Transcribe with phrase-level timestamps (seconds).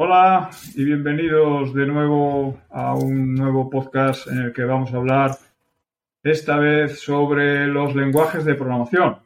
[0.00, 5.36] Hola y bienvenidos de nuevo a un nuevo podcast en el que vamos a hablar
[6.22, 9.18] esta vez sobre los lenguajes de programación.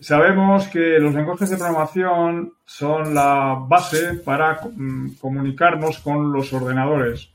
[0.00, 7.30] Sabemos que los lenguajes de programación son la base para mm, comunicarnos con los ordenadores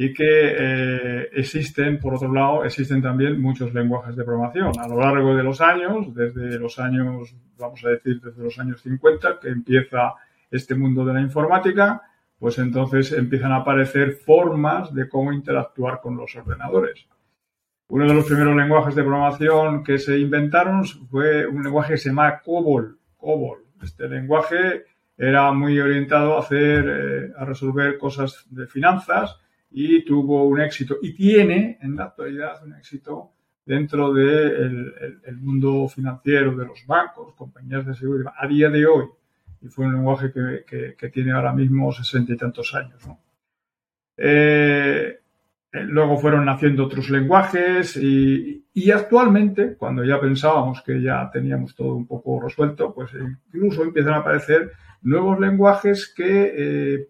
[0.00, 4.70] y que eh, existen, por otro lado, existen también muchos lenguajes de programación.
[4.78, 8.80] A lo largo de los años, desde los años, vamos a decir, desde los años
[8.80, 10.14] 50, que empieza
[10.52, 12.00] este mundo de la informática,
[12.38, 17.08] pues entonces empiezan a aparecer formas de cómo interactuar con los ordenadores.
[17.88, 22.10] Uno de los primeros lenguajes de programación que se inventaron fue un lenguaje que se
[22.10, 23.00] llama COBOL.
[23.16, 23.64] COBOL.
[23.82, 24.84] Este lenguaje
[25.16, 29.40] era muy orientado a hacer, eh, a resolver cosas de finanzas
[29.70, 33.32] y tuvo un éxito y tiene en la actualidad un éxito
[33.64, 39.04] dentro del mundo financiero de los bancos, compañías de seguridad, a día de hoy.
[39.60, 43.02] Y fue un lenguaje que, tiene ahora mismo sesenta y tantos años.
[44.16, 45.18] Eh,
[45.70, 51.94] eh, luego fueron naciendo otros lenguajes y, actualmente, cuando ya pensábamos que ya teníamos todo
[51.94, 53.10] un poco resuelto, pues
[53.52, 57.08] incluso empiezan a aparecer nuevos lenguajes que eh,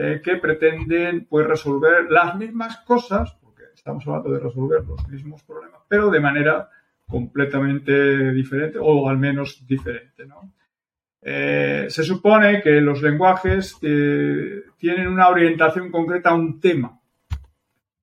[0.00, 5.42] eh, que pretenden pues, resolver las mismas cosas, porque estamos hablando de resolver los mismos
[5.42, 6.70] problemas, pero de manera
[7.04, 10.24] completamente diferente o al menos diferente.
[11.20, 17.00] Eh, se supone que los lenguajes eh, tienen una orientación concreta a un tema.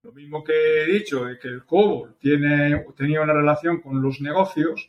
[0.03, 4.19] Lo mismo que he dicho, de que el COBOL tiene, tenía una relación con los
[4.19, 4.85] negocios,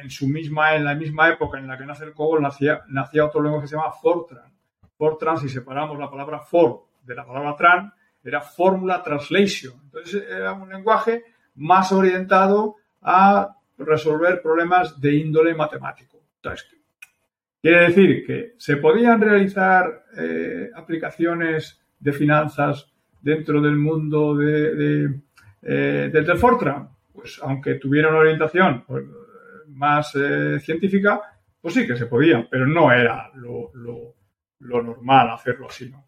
[0.00, 3.24] en, su misma, en la misma época en la que nace el COBOL nacía, nacía
[3.24, 4.53] otro lenguaje que se llama Fortran
[4.96, 7.92] Fortran, si separamos la palabra for de la palabra tran,
[8.22, 9.74] era Formula Translation.
[9.84, 11.24] Entonces era un lenguaje
[11.56, 16.22] más orientado a resolver problemas de índole matemático.
[17.60, 25.20] quiere decir que se podían realizar eh, aplicaciones de finanzas dentro del mundo de,
[25.62, 26.88] eh, Fortran.
[27.12, 29.04] Pues aunque tuviera una orientación pues,
[29.68, 31.20] más eh, científica,
[31.60, 34.14] pues sí que se podía, pero no era lo lo
[34.60, 36.06] normal hacerlo así, ¿no?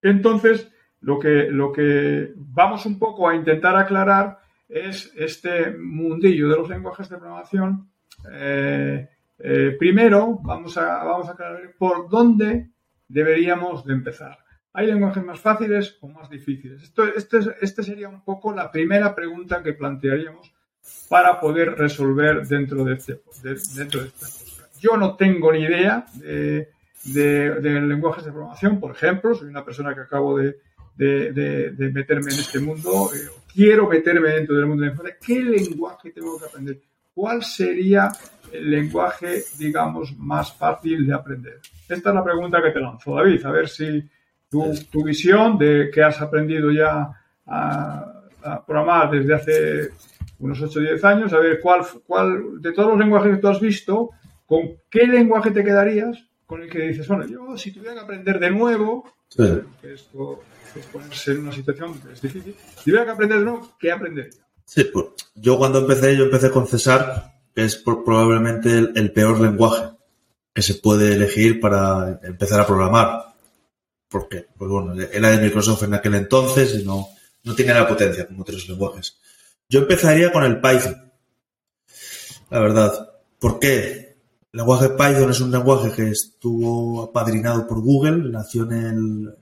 [0.00, 4.38] Entonces, lo que, lo que vamos un poco a intentar aclarar
[4.68, 7.90] es este mundillo de los lenguajes de programación.
[8.30, 12.70] Eh, eh, primero, vamos a, vamos a aclarar por dónde
[13.08, 14.38] deberíamos de empezar.
[14.72, 16.82] ¿Hay lenguajes más fáciles o más difíciles?
[16.82, 20.54] Esto, este, este sería un poco la primera pregunta que plantearíamos
[21.08, 23.20] para poder resolver dentro de este,
[23.74, 24.26] dentro de esta
[24.80, 26.70] Yo no tengo ni idea de
[27.04, 30.56] de, lenguajes de programación, por ejemplo, soy una persona que acabo de,
[30.96, 36.38] meterme en este mundo, eh, quiero meterme dentro del mundo de la ¿qué lenguaje tengo
[36.38, 36.80] que aprender?
[37.14, 38.10] ¿Cuál sería
[38.52, 41.60] el lenguaje, digamos, más fácil de aprender?
[41.88, 44.08] Esta es la pregunta que te lanzo, David, a ver si
[44.48, 47.10] tu, tu visión de que has aprendido ya
[47.46, 48.08] a,
[48.66, 49.90] programar desde hace
[50.40, 53.48] unos 8 o 10 años, a ver cuál, cuál de todos los lenguajes que tú
[53.48, 54.10] has visto,
[54.46, 58.38] ¿con qué lenguaje te quedarías con el que dices, bueno, yo si tuviera que aprender
[58.38, 60.42] de nuevo, que esto
[60.76, 63.90] es ponerse en una situación que es difícil, si tuviera que aprender de nuevo, ¿qué
[63.90, 64.38] aprendería?
[64.66, 69.96] Sí, pues yo cuando empecé, yo empecé con César, que es probablemente el, peor lenguaje
[70.52, 73.34] que se puede elegir para empezar a programar.
[74.10, 77.08] Porque, pues bueno, era de Microsoft en aquel entonces y no,
[77.44, 79.16] no tiene la potencia como otros lenguajes.
[79.70, 81.12] Yo empezaría con el Python.
[82.50, 83.08] La verdad.
[83.38, 84.11] ¿Por qué?
[84.52, 89.34] El lenguaje Python es un lenguaje que estuvo apadrinado por Google, nació en el,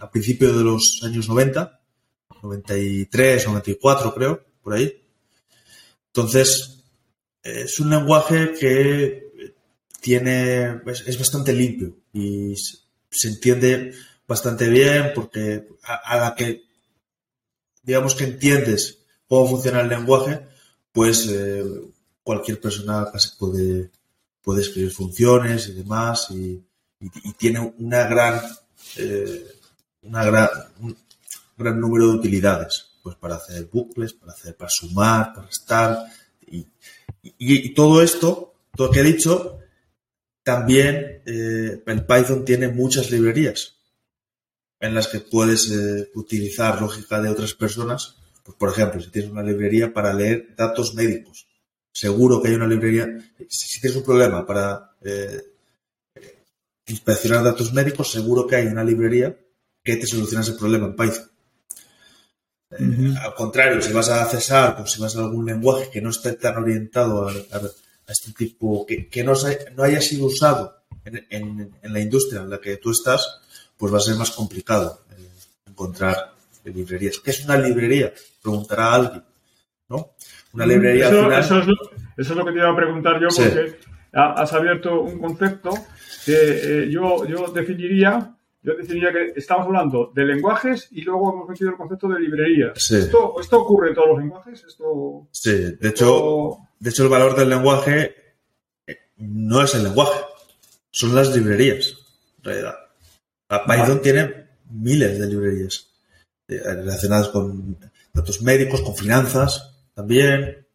[0.00, 1.80] a principios de los años 90,
[2.42, 5.02] 93, 94 creo, por ahí.
[6.06, 6.82] Entonces,
[7.42, 9.32] es un lenguaje que
[10.00, 12.54] tiene, es, bastante limpio y
[13.10, 13.92] se entiende
[14.26, 16.62] bastante bien porque a, la que,
[17.82, 18.98] digamos que entiendes
[19.28, 20.40] cómo funciona el lenguaje,
[20.90, 21.64] pues eh,
[22.22, 23.90] cualquier persona casi puede,
[24.44, 26.62] puede escribir funciones y demás y,
[27.36, 28.40] tiene una gran,
[28.96, 29.46] eh,
[30.00, 30.48] gran,
[30.80, 30.96] un
[31.58, 35.98] gran número de utilidades, pues para hacer bucles, para hacer, para sumar, para restar
[36.46, 36.66] y,
[37.22, 39.58] y, todo esto, todo lo que he dicho,
[40.42, 43.76] también eh, el Python tiene muchas librerías
[44.80, 48.16] en las que puedes eh, utilizar lógica de otras personas.
[48.42, 51.46] Pues, por ejemplo, si tienes una librería para leer datos médicos,
[51.94, 53.08] seguro que hay una librería.
[53.48, 55.40] Si, tienes un problema para eh,
[56.86, 59.34] inspeccionar datos médicos, seguro que hay una librería
[59.82, 61.30] que te soluciona ese problema en Python.
[62.72, 66.10] Eh, al contrario, si vas a Cesar o si vas a algún lenguaje que no
[66.10, 67.32] esté tan orientado a,
[68.08, 69.32] este tipo, que, no,
[69.76, 73.40] no, haya sido usado en, la industria en la que tú estás,
[73.76, 75.28] pues va a ser más complicado eh,
[75.68, 77.20] encontrar librerías.
[77.20, 78.12] ¿Qué es una librería?
[78.42, 79.33] Preguntará alguien, ¿no?
[80.54, 81.40] Una librería eso, al final...
[81.40, 81.74] eso, es lo,
[82.16, 83.76] eso, es lo, que te iba a preguntar yo, porque
[84.12, 85.70] has abierto un concepto
[86.24, 88.34] que eh, yo, yo definiría
[88.64, 92.90] yo definiría que estamos hablando de lenguajes y luego hemos metido el concepto de librerías.
[92.90, 94.64] Esto, ¿Esto, ocurre en todos los lenguajes?
[94.64, 98.14] Esto, sí, de hecho, de hecho el valor del lenguaje
[98.86, 100.18] eh, no es el lenguaje,
[100.90, 101.94] son las librerías,
[102.38, 102.74] en realidad.
[103.66, 105.90] Python tiene miles de librerías
[106.48, 107.76] eh, relacionadas con
[108.14, 110.66] datos médicos, con finanzas también,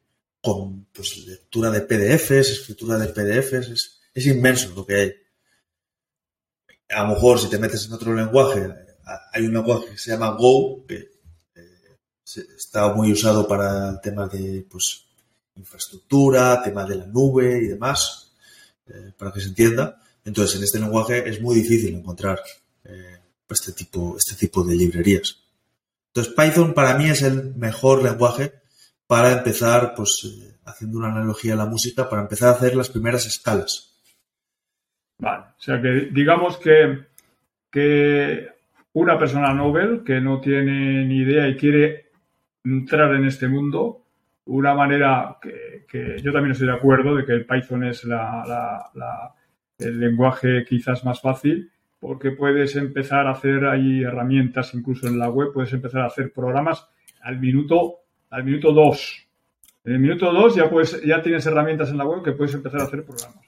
[0.41, 5.13] con pues, lectura de PDFs, escritura de PDFs, es, es inmenso lo que hay
[6.89, 8.67] a lo mejor si te metes en otro lenguaje,
[9.31, 11.11] hay un lenguaje que se llama Go, que
[11.55, 11.97] eh,
[12.57, 15.05] está muy usado para el tema de pues,
[15.55, 18.33] infraestructura, tema de la nube y demás,
[18.87, 20.01] eh, para que se entienda.
[20.25, 22.39] Entonces, en este lenguaje es muy difícil encontrar
[22.83, 23.19] eh,
[23.49, 25.37] este, tipo, este tipo de librerías.
[26.07, 28.61] Entonces, Python para mí es el mejor lenguaje
[29.09, 33.25] para empezar, pues, haciendo una analogía a la música, para empezar a hacer las primeras
[33.25, 33.99] escalas.
[35.17, 37.07] Vale, o sea que digamos que,
[37.71, 38.49] que
[38.93, 42.11] una persona Nobel que no tiene ni idea y quiere
[42.63, 44.03] entrar en este mundo,
[44.45, 48.05] una manera que, yo también estoy de acuerdo de que el Python es
[49.79, 55.31] el lenguaje quizás más fácil, porque puedes empezar a hacer ahí herramientas incluso en la
[55.31, 56.87] web, puedes empezar a hacer programas
[57.21, 59.27] al minuto al minuto 2.
[59.85, 62.81] En el minuto 2 ya puedes, ya tienes herramientas en la web que puedes empezar
[62.81, 63.45] a hacer programas.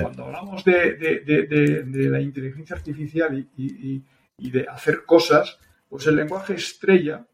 [0.00, 4.02] cuando hablamos de, la inteligencia artificial y,
[4.50, 5.58] de hacer cosas,
[5.88, 7.24] pues el lenguaje estrella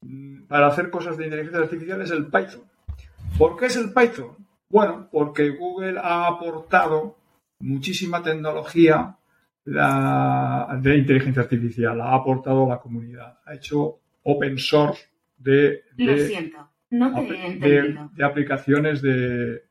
[0.00, 2.62] mm, para hacer cosas de inteligencia artificial es el Python.
[3.36, 4.36] ¿Por qué es el Python?
[4.68, 7.18] Bueno, porque Google ha aportado
[7.60, 9.16] muchísima tecnología
[9.64, 19.02] de inteligencia artificial, ha aportado a la comunidad, ha hecho open source de, de aplicaciones
[19.02, 19.62] de,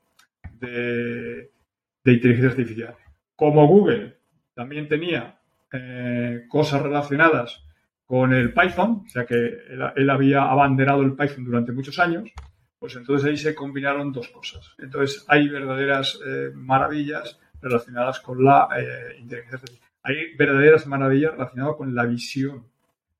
[0.60, 2.96] de inteligencia artificial.
[3.36, 4.18] Como Google
[4.54, 5.40] también tenía
[5.74, 7.64] eh, cosas relacionadas
[8.06, 12.30] con el Python, o sea que él, había abanderado el Python durante muchos años,
[12.78, 14.74] pues entonces ahí se combinaron dos cosas.
[14.78, 19.90] Entonces hay verdaderas eh, maravillas relacionadas con la eh, inteligencia artificial.
[20.04, 22.68] Hay verdaderas maravillas relacionadas con la visión.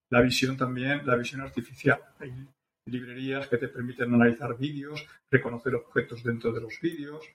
[0.10, 2.00] La visión también, la visión artificial.
[2.20, 2.32] Hay
[2.86, 7.26] librerías que te permiten analizar vídeos, reconocer objetos dentro de los vídeos,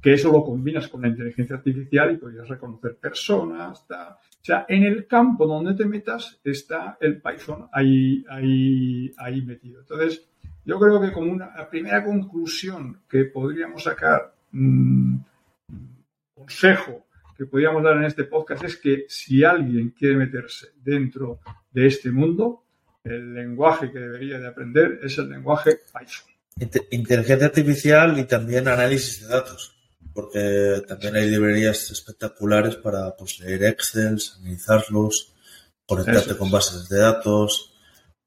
[0.00, 3.84] que eso lo combinas con la inteligencia artificial y podrías reconocer personas.
[3.90, 9.80] O sea, en el campo donde te metas está el Python ahí, ahí, ahí metido.
[9.80, 10.26] Entonces,
[10.64, 15.16] yo creo que como una primera conclusión que podríamos sacar, mm,
[16.34, 17.06] consejo
[17.40, 22.10] que podríamos dar en este podcast es que si alguien quiere meterse dentro de este
[22.10, 22.66] mundo,
[23.02, 26.84] el lenguaje que debería de aprender es el lenguaje Python.
[26.90, 29.74] Inteligencia artificial y también análisis de datos
[30.12, 35.32] porque también hay librerías espectaculares para pues, leer Excel, analizarlos,
[35.86, 37.72] conectarte con bases de datos.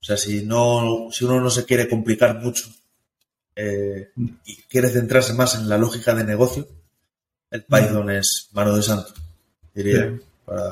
[0.01, 2.65] O sea, si no, si uno no se quiere complicar mucho
[3.55, 4.09] eh,
[4.43, 6.67] y quiere centrarse más en la lógica de negocio,
[7.53, 9.13] el Python es mano de santo,
[9.73, 10.11] diría.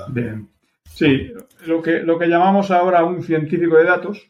[0.09, 0.49] Bien.
[0.83, 1.31] Sí,
[1.67, 4.27] lo que, lo que llamamos ahora un científico de datos,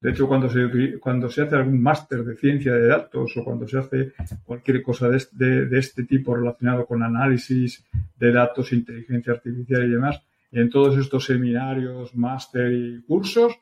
[0.00, 3.68] de hecho, cuando se, cuando se hace algún máster de ciencia de datos o cuando
[3.68, 4.12] se hace
[4.44, 7.84] cualquier cosa de, este tipo relacionado con análisis
[8.18, 13.52] de datos, inteligencia artificial y demás, en todos estos seminarios, máster y cursos,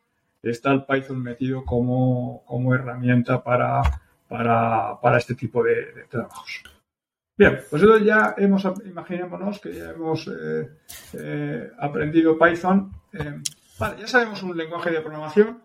[0.42, 2.42] está el Python metido como,
[2.74, 3.82] herramienta para,
[4.26, 6.62] para, este tipo de, trabajos.
[7.40, 10.68] Bien, pues ya hemos, imaginémonos que ya hemos eh,
[11.14, 12.92] eh, aprendido Python.
[13.14, 13.40] Eh,
[13.78, 15.58] vale, ya sabemos un lenguaje de programación.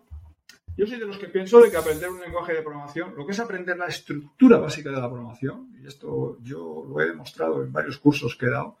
[0.74, 3.32] Yo soy de los que pienso de que aprender un lenguaje de programación, lo que
[3.32, 7.70] es aprender la estructura básica de la programación, y esto yo lo he demostrado en
[7.70, 8.78] varios cursos que he dado,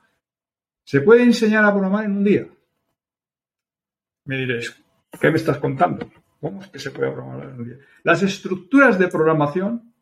[0.82, 2.48] se puede enseñar a programar en un día.
[4.24, 4.74] Me diréis,
[5.20, 6.10] ¿qué me estás contando?
[6.40, 7.76] ¿Cómo es que se puede programar en un día?
[8.04, 9.92] Las estructuras de programación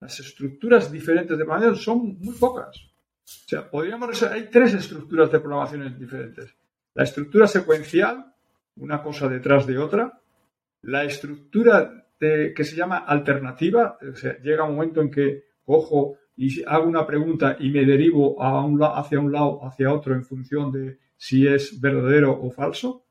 [0.00, 2.76] las estructuras diferentes de programación son muy pocas.
[2.76, 6.54] O sea, podríamos hay tres estructuras de programación diferentes.
[6.94, 8.32] La estructura secuencial,
[8.76, 10.20] una cosa detrás de otra.
[10.82, 16.62] La estructura que se llama alternativa, o sea, llega un momento en que cojo y
[16.64, 21.46] hago una pregunta y me derivo hacia un lado, hacia otro en función de si
[21.46, 23.04] es verdadero o falso.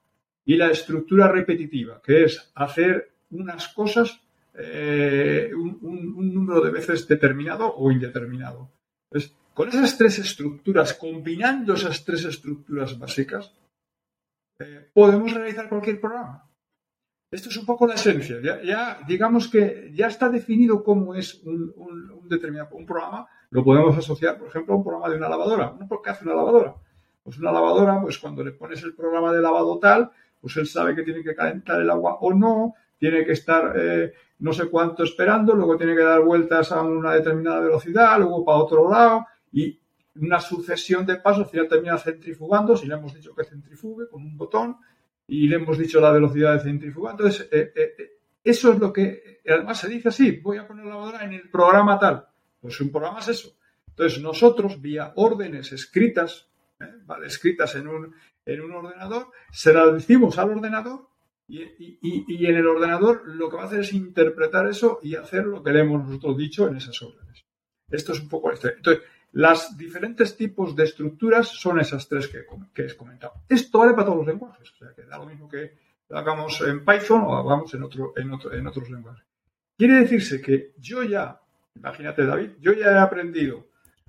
[0.46, 4.22] Y la estructura repetitiva, que es hacer unas cosas
[4.57, 8.71] eh, un, número de veces determinado o indeterminado.
[9.09, 13.53] Entonces, con esas tres estructuras, combinando esas tres estructuras básicas,
[14.59, 16.43] eh, podemos realizar cualquier programa.
[17.29, 18.37] Esto es un poco la esencia.
[18.41, 21.73] Ya, digamos que ya está definido cómo es un,
[22.27, 23.27] determinado un programa.
[23.49, 25.75] Lo podemos asociar, por ejemplo, a un programa de una lavadora.
[25.77, 26.01] ¿No?
[26.01, 26.75] ¿Qué hace una lavadora?
[27.23, 30.09] Pues una lavadora, pues cuando le pones el programa de lavado tal,
[30.39, 34.13] pues él sabe que tiene que calentar el agua o no, tiene que estar eh,
[34.39, 38.57] no sé cuánto esperando, luego tiene que dar vueltas a una determinada velocidad, luego para
[38.59, 39.79] otro lado y
[40.15, 44.23] una sucesión de pasos, al final termina centrifugando, si le hemos dicho que centrifugue con
[44.23, 44.77] un botón
[45.27, 47.11] y le hemos dicho la velocidad de centrifuga.
[47.11, 48.11] Entonces, eh, eh,
[48.43, 51.49] eso es lo que, además se dice así, voy a poner la lavadora en el
[51.49, 52.25] programa tal.
[52.61, 53.55] Pues un programa es eso.
[53.89, 56.47] Entonces, nosotros, vía órdenes escritas,
[57.05, 57.27] ¿vale?
[57.27, 61.07] escritas en un, en un ordenador, se las decimos al ordenador
[61.47, 65.63] y, en el ordenador lo que va a hacer es interpretar eso y hacer lo
[65.63, 67.45] que le hemos nosotros dicho en esas órdenes.
[67.89, 68.67] Esto es un poco esto.
[68.67, 73.33] Entonces, los diferentes tipos de estructuras son esas tres que, que he comentado.
[73.47, 74.71] Esto vale para todos los lenguajes.
[74.71, 75.77] O sea, que da lo mismo que
[76.09, 79.25] hagamos en Python o hagamos en, otro, en, otro, en otros lenguajes.
[79.77, 81.39] Quiere decirse que yo ya,
[81.75, 83.67] imagínate David, yo ya he aprendido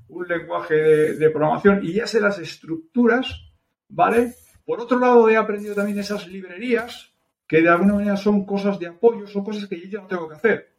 [0.09, 0.75] un lenguaje
[1.15, 3.53] de programación y ya sé las estructuras,
[3.89, 4.35] ¿vale?
[4.65, 7.13] Por otro lado, he aprendido también esas librerías
[7.49, 10.29] que de alguna manera son cosas de apoyo, son cosas que yo ya no tengo
[10.29, 10.71] que hacer.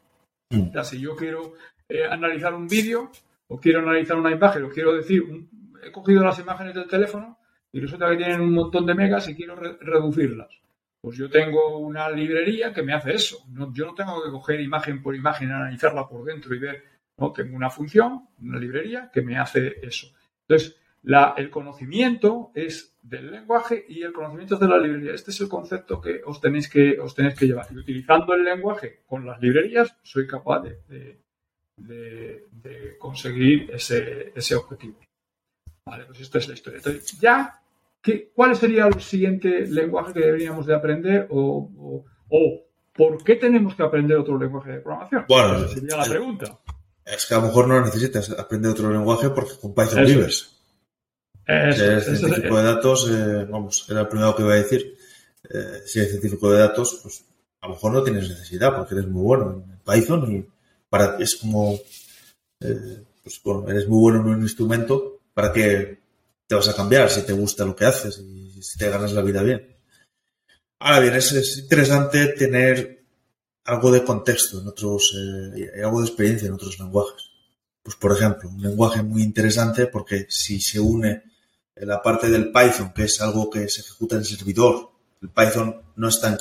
[0.51, 0.69] Mm.
[0.69, 1.55] O sea, si yo quiero
[1.89, 3.11] eh, analizar un vídeo
[3.47, 5.23] o quiero analizar una imagen o quiero decir,
[5.83, 7.39] he cogido las imágenes del teléfono
[7.71, 10.49] y resulta que tienen un montón de megas y quiero reducirlas.
[11.01, 13.39] Pues yo tengo una librería que me hace eso.
[13.73, 16.83] yo no tengo que coger imagen por imagen, analizarla por dentro y ver.
[17.17, 20.07] No, tengo una función, una librería que me hace eso.
[20.47, 25.13] Entonces, el conocimiento es del lenguaje y el conocimiento es de la librería.
[25.13, 27.67] Este es el concepto que os tenéis que, os tenéis que llevar.
[27.71, 31.19] Y utilizando el lenguaje con las librerías, soy capaz de,
[32.99, 34.99] conseguir ese, objetivo.
[35.85, 36.77] Vale, pues esta es la historia.
[36.77, 37.61] Entonces, ya,
[38.01, 42.03] ¿qué, ¿cuál sería el siguiente lenguaje que deberíamos de aprender o,
[42.93, 45.25] por qué tenemos que aprender otro lenguaje de programación?
[45.29, 46.59] Bueno, Esa sería la pregunta.
[47.05, 50.58] Es que a lo mejor no necesitas aprender otro lenguaje porque con Python vives
[51.49, 54.95] si eres científico de datos, eh, vamos, era el primero que iba a decir.
[55.49, 57.23] Eh, si eres científico de datos, pues
[57.61, 60.45] a lo mejor no tienes necesidad porque eres muy bueno en Python y
[60.89, 61.79] para es como,
[62.61, 65.99] eh, pues bueno, eres muy bueno en un instrumento, ¿para qué
[66.45, 69.23] te vas a cambiar si te gusta lo que haces y si te ganas la
[69.23, 69.75] vida bien?
[70.79, 73.03] Ahora bien, es, interesante tener
[73.65, 75.15] algo de contexto en otros,
[75.55, 77.29] y algo de experiencia en otros lenguajes.
[77.83, 81.28] Pues por ejemplo, un lenguaje muy interesante porque si se une
[81.85, 84.91] la parte del Python, que es algo que se ejecuta en el servidor.
[85.21, 86.37] El Python no está en,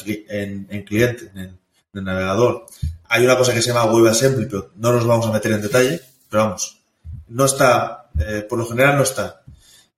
[0.85, 1.59] cliente, en
[1.93, 2.67] el, navegador.
[3.05, 6.01] Hay una cosa que se llama WebAssembly, pero no nos vamos a meter en detalle,
[6.29, 6.81] pero vamos,
[7.29, 9.43] no está, eh, por lo general no está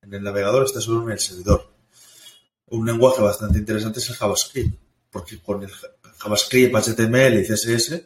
[0.01, 1.71] en el navegador, está solo en el servidor.
[2.67, 4.79] Un lenguaje bastante interesante es el JavaScript,
[5.11, 5.71] porque con el
[6.17, 8.01] JavaScript, HTML y CSS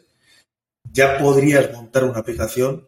[0.92, 2.86] ya podrías montar una aplicación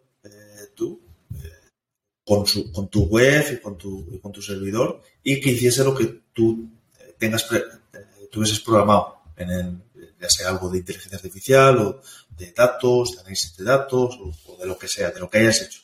[2.28, 5.94] con, su, con tu web y con tu, con tu servidor y que hiciese lo
[5.94, 6.68] que tú
[7.16, 9.82] tengas eh, tuvieses programado en el,
[10.20, 12.02] ya sea algo de inteligencia artificial o
[12.36, 15.62] de datos, de análisis de datos o, de lo que sea, de lo que hayas
[15.62, 15.80] hecho.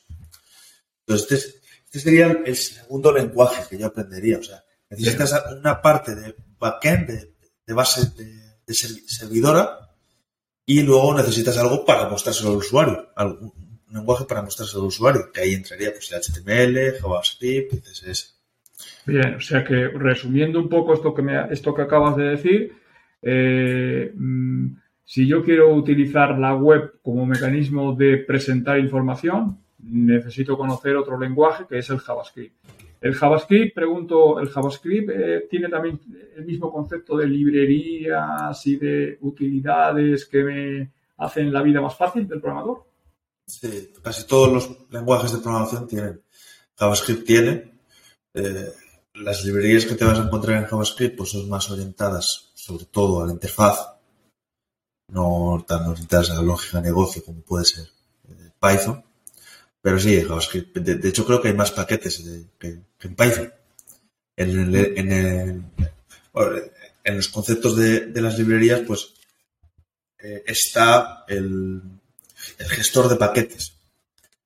[1.06, 4.38] Entonces, este, este, sería el segundo lenguaje que yo aprendería.
[4.38, 7.08] O sea, necesitas una parte de backend,
[7.66, 9.96] de, base de, servidora,
[10.66, 13.08] y luego necesitas algo para mostrárselo al usuario,
[13.94, 18.34] lenguaje para mostrarse al usuario, que ahí entraría pues el HTML, JavaScript CSS.
[19.06, 22.72] Bien, o sea que resumiendo un poco esto que, me, esto que acabas de decir,
[23.22, 30.96] eh, mm, si yo quiero utilizar la web como mecanismo de presentar información, necesito conocer
[30.96, 32.56] otro lenguaje que es el JavaScript.
[33.00, 36.00] El JavaScript, pregunto, ¿el JavaScript eh, tiene también
[36.36, 42.26] el mismo concepto de librerías y de utilidades que me hacen la vida más fácil
[42.26, 42.93] del programador?
[43.46, 46.22] Sí, casi todos los lenguajes de programación tienen.
[46.76, 47.72] JavaScript tiene.
[48.32, 48.72] Eh,
[49.14, 53.22] las librerías que te vas a encontrar en JavaScript pues son más orientadas sobre todo
[53.22, 53.78] a la interfaz,
[55.08, 57.86] no tan orientadas a la lógica de negocio como puede ser
[58.28, 59.04] eh, Python.
[59.80, 60.78] Pero sí, JavaScript.
[60.78, 62.24] De, hecho, creo que hay más paquetes
[62.58, 62.68] que,
[63.00, 63.52] en Python.
[64.36, 64.74] En,
[67.04, 69.12] en, los conceptos de, las librerías, pues
[70.18, 71.82] eh, está el,
[72.68, 73.74] gestor de paquetes.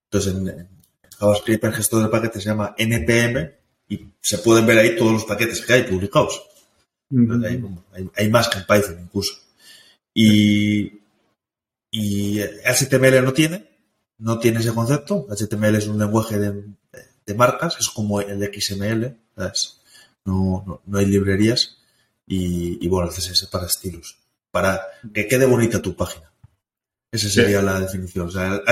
[0.05, 0.79] Entonces, en,
[1.19, 3.53] JavaScript el gestor de paquetes se llama NPM
[3.89, 6.43] y se pueden ver ahí todos los paquetes que hay publicados.
[7.11, 9.35] hay, más que en Python incluso.
[10.15, 11.01] Y,
[11.91, 13.69] y HTML no tiene,
[14.19, 15.27] no tiene ese concepto.
[15.29, 19.17] HTML es un lenguaje de, marcas, es como el XML,
[20.25, 21.79] no, no, hay librerías.
[22.27, 24.19] Y, y, bueno, el CSS para estilos,
[24.51, 24.83] para
[25.15, 26.31] que quede bonita tu página.
[27.11, 28.29] Esa sería la definición.
[28.29, 28.63] O sea, el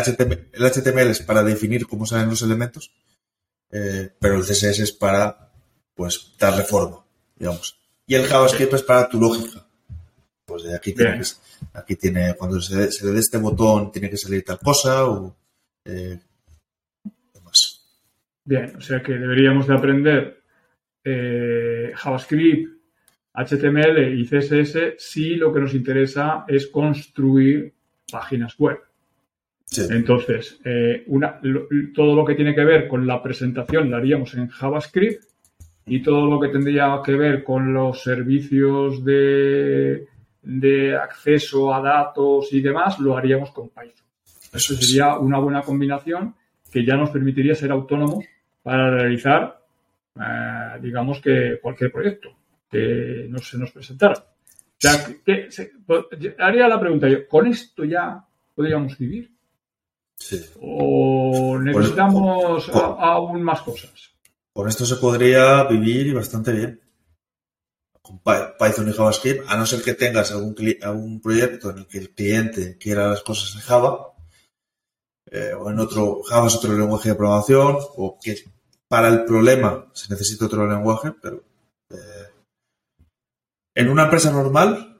[0.62, 2.94] HTML, es para definir cómo salen los elementos,
[3.70, 5.50] eh, pero el CSS es para,
[5.94, 7.04] pues, darle forma,
[7.36, 7.78] digamos.
[8.06, 9.66] Y el JavaScript es para tu lógica.
[10.44, 11.20] Pues de aquí tiene,
[11.72, 15.36] aquí tiene, cuando se, le dé este botón, tiene que salir tal cosa o
[15.84, 16.20] eh,
[17.34, 17.84] demás.
[18.44, 20.40] Bien, o sea que deberíamos de aprender
[21.02, 22.76] eh, JavaScript,
[23.34, 27.75] HTML y CSS si lo que nos interesa es construir
[28.10, 28.78] páginas web.
[29.90, 31.04] Entonces, eh,
[31.94, 35.24] todo lo que tiene que ver con la presentación lo haríamos en JavaScript
[35.86, 40.06] y todo lo que tendría que ver con los servicios de,
[41.00, 44.06] acceso a datos y demás lo haríamos con Python.
[44.52, 46.34] Eso sería una buena combinación
[46.70, 48.24] que ya nos permitiría ser autónomos
[48.62, 49.60] para realizar,
[50.16, 52.30] eh, digamos que cualquier proyecto
[52.70, 54.35] que no se nos presentara.
[54.78, 55.48] Sea, que,
[55.86, 56.04] pues,
[56.38, 59.32] haría la pregunta yo, ¿con esto ya podríamos vivir?
[60.16, 60.44] Sí.
[60.60, 64.16] ¿O necesitamos aún más cosas?
[64.52, 66.80] Con esto se podría vivir bastante bien.
[68.00, 71.98] Con Python y JavaScript, a no ser que tengas algún, algún proyecto en el que
[71.98, 74.14] el cliente quiera las cosas en Java,
[75.30, 78.36] eh, o en otro, Java es otro lenguaje de programación, o que
[78.86, 81.42] para el problema se necesita otro lenguaje, pero
[83.76, 84.98] en una empresa normal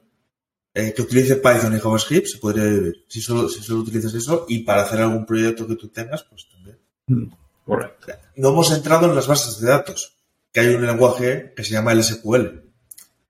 [0.74, 3.04] eh, que utilice Python y JavaScript se podría vivir.
[3.08, 6.46] Si solo, si solo utilizas eso y para hacer algún proyecto que tú tengas, pues
[6.50, 6.76] también.
[7.06, 7.32] Mm,
[7.64, 8.12] correcto.
[8.36, 10.18] No hemos entrado en las bases de datos,
[10.52, 12.60] que hay un lenguaje que se llama el SQL.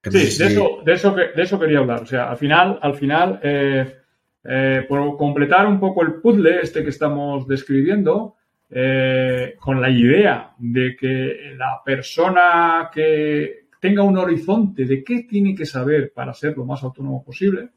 [0.03, 2.03] Sí, de, eso, de, eso, de eso quería hablar.
[2.03, 3.97] O sea, al final, al final eh,
[4.43, 8.35] eh, por completar un poco el puzzle este que estamos describiendo,
[9.61, 15.67] con la idea de que la persona que, tenga un horizonte de qué tiene que
[15.67, 17.71] saber para ser lo más autónomo posible,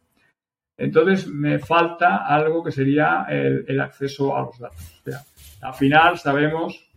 [0.77, 5.03] entonces me falta algo que sería el, acceso a los datos.
[5.62, 6.89] al final sabemos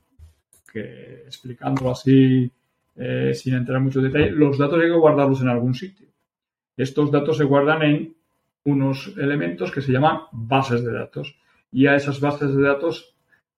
[0.73, 2.51] que, explicándolo así,
[2.95, 6.07] eh, sin entrar en muchos detalles, los datos hay que guardarlos en algún sitio.
[6.77, 8.17] Estos datos se guardan en
[8.65, 11.37] unos elementos que se llaman bases de datos.
[11.71, 13.12] Y a esas bases de datos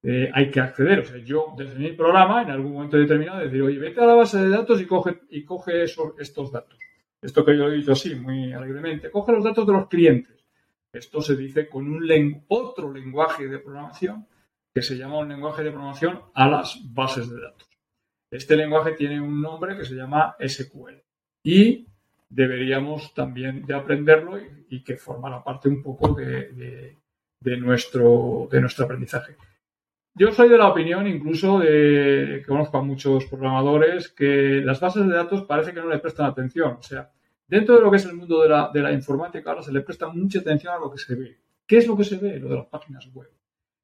[0.07, 1.01] eh, hay que acceder.
[1.01, 4.15] O sea, yo desde mi programa, en algún momento determinado, decir, oye, vete a la
[4.15, 6.79] base de datos y coge, y coge estos datos.
[7.23, 10.45] Esto que yo he dicho así, muy alegremente, coge los datos de los clientes.
[10.93, 14.27] Esto se dice con un otro lenguaje de programación
[14.75, 17.69] que se llama un lenguaje de programación a las bases de datos.
[18.31, 21.03] Este lenguaje tiene un nombre que se llama SQL
[21.43, 21.87] y
[22.29, 24.39] deberíamos también de aprenderlo
[24.69, 26.97] y, que formara parte un poco de,
[27.41, 29.37] de, nuestro, de nuestro aprendizaje.
[30.17, 35.09] Yo soy de la opinión, incluso de que conozco a muchos programadores, que las bases
[35.09, 36.77] de datos parece que no le prestan atención.
[36.79, 37.11] O sea,
[37.49, 38.41] dentro de lo que es el mundo
[38.73, 41.37] de la, informática, ahora se le presta mucha atención a lo que se ve.
[41.67, 42.39] ¿Qué es lo que se ve?
[42.39, 43.29] Lo de las páginas web.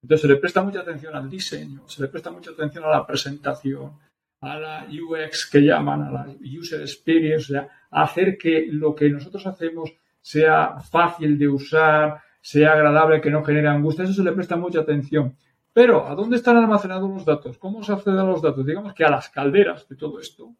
[0.03, 3.07] Entonces se le presta mucha atención al diseño, se le presta mucha atención a la
[3.07, 3.99] presentación,
[4.41, 6.27] a la UX que llaman, a la
[6.59, 12.73] User Experience, o sea, hacer que lo que nosotros hacemos sea fácil de usar, sea
[12.73, 14.05] agradable, que no genere angustia.
[14.05, 15.37] Eso se le presta mucha atención.
[15.73, 17.59] Pero, ¿a dónde están almacenados los datos?
[17.59, 18.67] ¿Cómo se accede a los datos?
[18.67, 20.57] Digamos que a las calderas de todo esto,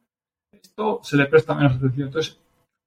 [0.53, 2.09] esto se le presta menos atención.
[2.09, 2.41] Entonces,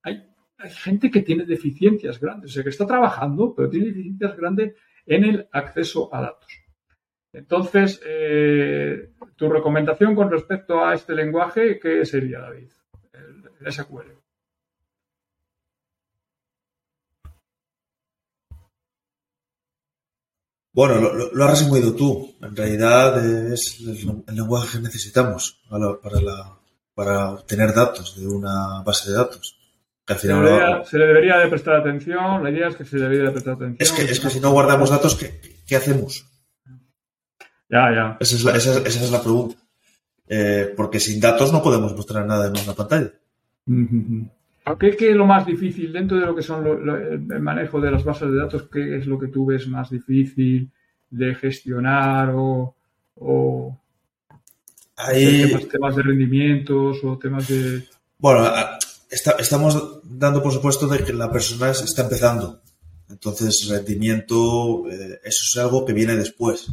[0.03, 0.29] hay,
[0.69, 5.25] gente que tiene deficiencias grandes, o sea, que está trabajando, pero tiene deficiencias grandes en
[5.25, 6.63] el acceso a datos.
[7.33, 12.69] Entonces, eh, tu recomendación con respecto a este lenguaje, ¿qué sería, David?
[13.59, 14.22] el SQL.
[20.73, 22.35] Bueno, lo, lo, has resumido tú.
[22.41, 26.57] En realidad es el, lenguaje que necesitamos para, la,
[26.95, 29.55] para obtener datos de una base de datos.
[30.07, 32.43] se, le debería, se, le debería, de prestar atención.
[32.43, 33.77] La idea es que se debería de prestar atención.
[33.79, 36.25] Es que, es que si no guardamos datos, ¿qué, qué hacemos?
[37.69, 38.17] Ya, ya.
[38.19, 39.55] Esa es la, esa, esa es la pregunta.
[40.27, 43.11] Eh, porque sin datos no podemos mostrar nada en una pantalla.
[44.79, 48.31] ¿Qué, es lo más difícil dentro de lo que son el manejo de las bases
[48.31, 48.69] de datos?
[48.71, 50.71] ¿Qué es lo que tú ves más difícil
[51.09, 52.75] de gestionar o,
[53.15, 53.77] o
[55.71, 57.83] temas, de rendimientos o temas de...
[58.17, 58.49] Bueno,
[59.09, 62.61] estamos dando por supuesto de que la persona está empezando.
[63.09, 66.67] Entonces, rendimiento, eh, eso es algo que viene después.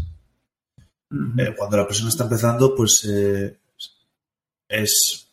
[1.11, 3.59] Eh, cuando la persona está empezando, pues eh,
[4.69, 5.30] es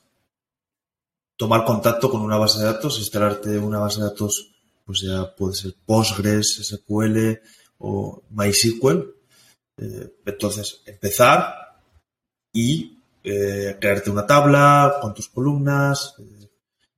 [1.37, 5.53] tomar contacto con una base de datos, instalarte una base de datos, pues ya puede
[5.53, 7.39] ser Postgres, SQL
[7.77, 9.15] o MySQL.
[9.77, 11.53] Eh, entonces, empezar
[12.51, 16.49] y eh, crearte una tabla con tus columnas eh,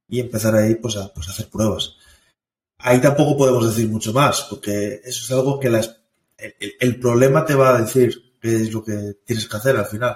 [0.08, 1.95] y empezar ahí pues a, pues a, hacer pruebas.
[2.78, 5.97] Ahí tampoco podemos decir mucho más, porque eso es algo que las,
[6.38, 9.86] el, el problema te va a decir qué es lo que tienes que hacer al
[9.86, 10.15] final.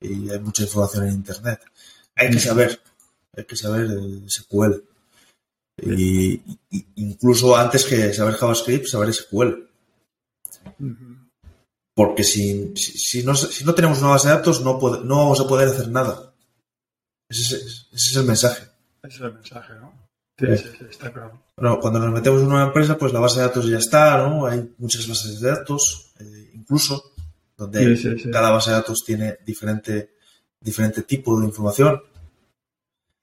[0.00, 1.60] Y hay mucha información en Internet.
[2.14, 2.78] Hay que saber
[3.36, 3.88] hay que saber
[4.28, 4.82] SQL.
[5.82, 6.40] Y,
[6.96, 9.68] incluso antes que saber JavaScript, saber SQL.
[11.94, 15.46] Porque si, si, no, si no tenemos una base de datos, no, no vamos a
[15.46, 16.34] poder hacer nada.
[17.28, 18.64] Ese es, ese es el mensaje.
[19.02, 20.04] Ese es el mensaje, ¿no?
[20.36, 21.40] Sí, sí, sí, está claro.
[21.80, 24.46] cuando nos metemos en una empresa, pues la base de datos ya está, ¿no?
[24.46, 27.12] Hay muchas bases de datos, eh, incluso,
[27.56, 30.16] donde cada base de datos tiene diferente,
[30.60, 32.02] diferente tipo de información.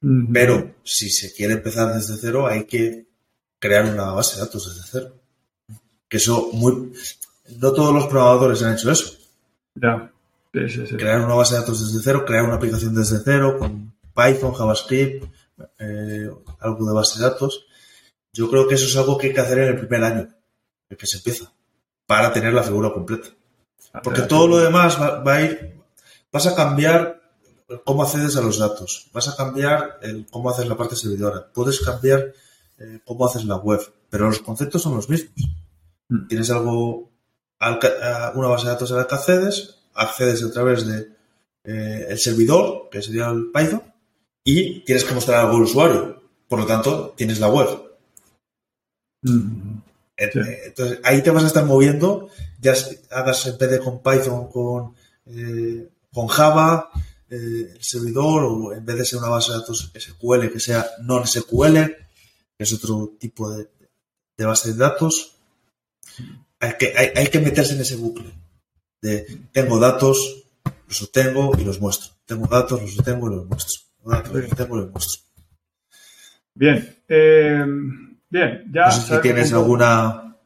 [0.02, 3.06] Pero si se quiere empezar desde cero, hay que
[3.60, 5.14] crear una base de datos desde cero.
[6.10, 6.92] Que eso muy.
[7.58, 9.14] No todos los programadores han hecho eso.
[9.76, 10.12] Ya.
[10.52, 15.24] Crear una base de datos desde cero, crear una aplicación desde cero con Python, JavaScript,
[15.78, 17.68] eh, algo de base de datos.
[18.34, 20.28] Yo creo que eso es algo que hay que hacer en el primer año,
[20.90, 21.54] el que se empieza,
[22.08, 23.30] para tener la figura completa.
[24.04, 25.76] Porque todo lo demás va, va a ir,
[26.32, 27.21] vas a cambiar
[27.86, 31.80] cómo accedes a los datos, vas a cambiar el cómo haces la parte servidora, puedes
[31.80, 32.34] cambiar
[32.78, 35.36] eh, cómo haces la web, pero los conceptos son los mismos.
[36.10, 36.28] Mm.
[36.28, 37.12] Tienes algo,
[37.60, 41.10] una base de datos a la que accedes, accedes a través de
[41.64, 43.84] eh, el servidor, que sería el Python,
[44.44, 46.22] y tienes que mostrar algo al usuario.
[46.48, 47.68] Por lo tanto, tienes la web.
[49.22, 49.80] Mm.
[50.18, 52.30] Entonces, ahí te vas a estar moviendo,
[52.60, 52.74] ya
[53.10, 56.90] hagas en vez de con Python, con, eh, con Java,
[57.32, 60.86] eh, el servidor o en vez de ser una base de datos SQL, que sea
[61.02, 61.78] non-SQL,
[62.58, 63.70] que es otro tipo de,
[64.38, 65.38] base de datos.
[66.60, 68.34] Hay que, hay, que meterse en ese bucle
[69.02, 70.44] de tengo datos,
[70.88, 72.12] los obtengo y los muestro.
[72.26, 73.80] Tengo datos, los obtengo y los muestro.
[74.04, 75.22] Datos, los obtengo y los muestro.
[76.54, 77.04] Bien.
[77.08, 77.66] Eh,
[78.30, 78.86] bien, ya.
[78.88, 80.38] No sé si tienes alguna.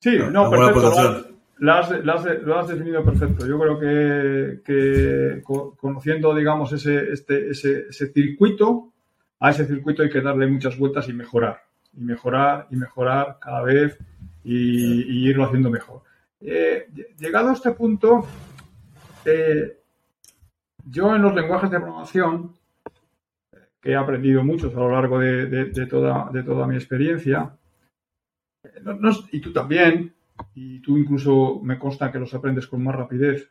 [0.00, 1.31] Sí, no, perfecto
[1.62, 3.46] lo has, definido perfecto.
[3.46, 5.42] Yo creo que,
[5.76, 8.92] conociendo, digamos, ese, este, ese, circuito,
[9.38, 11.62] a ese circuito hay que darle muchas vueltas y mejorar.
[11.96, 13.96] Y mejorar y mejorar cada vez
[14.42, 16.02] y, irlo haciendo mejor.
[16.40, 16.88] Eh,
[17.20, 18.26] llegado a este punto,
[19.24, 19.78] eh,
[20.84, 22.56] yo en los lenguajes de programación,
[23.80, 27.56] que he aprendido muchos a lo largo de, toda, de toda mi experiencia,
[28.64, 28.80] eh,
[29.30, 30.12] y tú también,
[30.54, 33.48] y tú incluso me consta que los aprendes con más rapidez,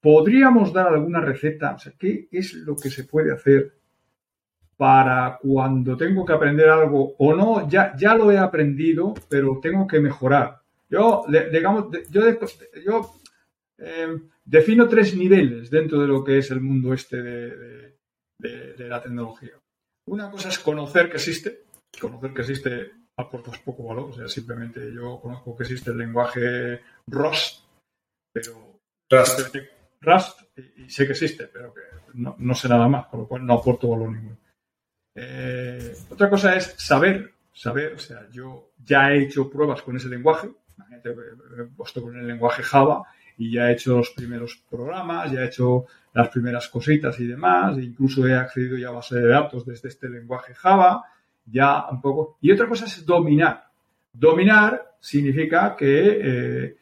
[0.00, 1.74] ¿podríamos dar alguna receta?
[1.74, 3.74] O sea, ¿qué es lo que se puede hacer
[4.76, 9.86] para cuando tengo que aprender algo o no, ya, ya lo he aprendido, pero tengo
[9.86, 10.60] que mejorar?
[10.88, 13.14] Yo, digamos, yo,
[13.76, 17.94] em, defino tres niveles dentro de lo que es el mundo este de,
[18.38, 19.52] de la tecnología.
[20.06, 21.64] Una cosa es conocer que existe,
[22.00, 24.10] conocer que existe aportas poco valor.
[24.10, 27.64] O sea, simplemente yo conozco que existe el lenguaje Rust,
[28.32, 29.56] pero Rust,
[30.00, 30.42] Rust
[30.76, 31.80] y, sé que existe, pero que
[32.14, 34.38] no, sé nada más, con lo cual no aporto valor ninguno.
[35.14, 40.08] Eh, otra cosa es saber, saber, o sea, yo ya he hecho pruebas con ese
[40.08, 40.48] lenguaje,
[41.04, 43.02] he puesto con el lenguaje Java
[43.36, 47.76] y ya he hecho los primeros programas, ya he hecho las primeras cositas y demás,
[47.78, 51.04] e incluso he accedido ya a base de datos desde este lenguaje Java,
[51.50, 52.38] ya un poco.
[52.40, 53.64] Y otra cosa es dominar.
[54.12, 56.76] Dominar significa que, eh,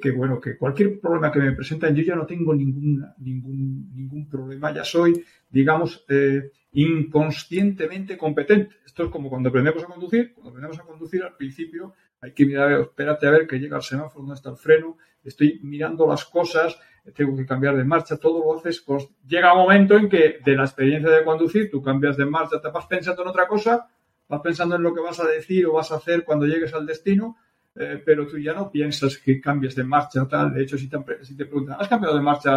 [0.00, 4.28] que, bueno, que cualquier problema que me presentan, yo ya no tengo ningún, ningún, ningún
[4.28, 8.76] problema, ya soy, digamos, eh, inconscientemente competente.
[8.84, 10.34] Esto es como cuando aprendemos a conducir.
[10.34, 13.82] Cuando aprendemos a conducir, al principio hay que mirar, espérate a ver que llega el
[13.82, 16.78] semáforo, dónde está el freno, estoy mirando las cosas,
[17.14, 18.84] tengo que cambiar de marcha, todo lo haces.
[19.26, 22.70] Llega un momento en que de la experiencia de conducir, tú cambias de marcha, te
[22.70, 23.88] vas pensando en otra cosa,
[24.32, 26.86] vas pensando en lo que vas a decir o vas a hacer cuando llegues al
[26.86, 27.36] destino,
[27.74, 30.54] eh, pero tú ya no piensas que cambies de marcha tal.
[30.54, 32.50] De hecho, si te, si te preguntan, ¿has cambiado de marcha?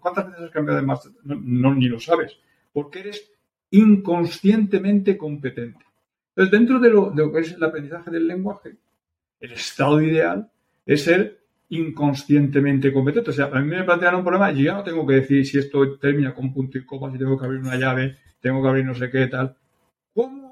[0.00, 1.10] ¿Cuántas veces has cambiado de marcha?
[1.24, 2.38] No, ni lo sabes,
[2.72, 3.30] porque eres
[3.70, 5.84] inconscientemente competente.
[6.30, 8.76] Entonces, dentro de lo, de lo que es el aprendizaje del lenguaje,
[9.40, 10.50] el estado ideal
[10.86, 13.28] es ser inconscientemente competente.
[13.28, 15.58] O sea, a mí me plantean un problema yo ya no tengo que decir si
[15.58, 18.86] esto termina con punto y coma, si tengo que abrir una llave, tengo que abrir
[18.86, 19.54] no sé qué, tal.
[20.14, 20.49] ¿Cómo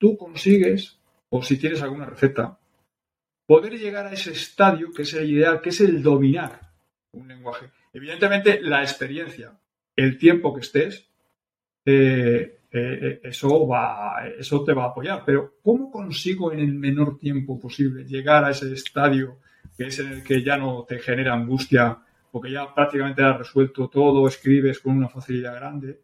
[0.00, 2.58] tú consigues, o si tienes alguna receta,
[3.46, 6.58] poder llegar a ese estadio que es el ideal, que es el dominar
[7.12, 7.70] un lenguaje?
[7.92, 9.52] Evidentemente, la experiencia,
[9.94, 11.06] el tiempo que estés,
[11.84, 15.22] eh, eh, eso, va, eso te va a apoyar.
[15.26, 19.38] Pero, ¿cómo consigo en el menor tiempo posible llegar a ese estadio
[19.76, 21.98] que es en el que ya no te genera angustia
[22.30, 26.00] porque ya prácticamente has resuelto todo, escribes con una facilidad grande.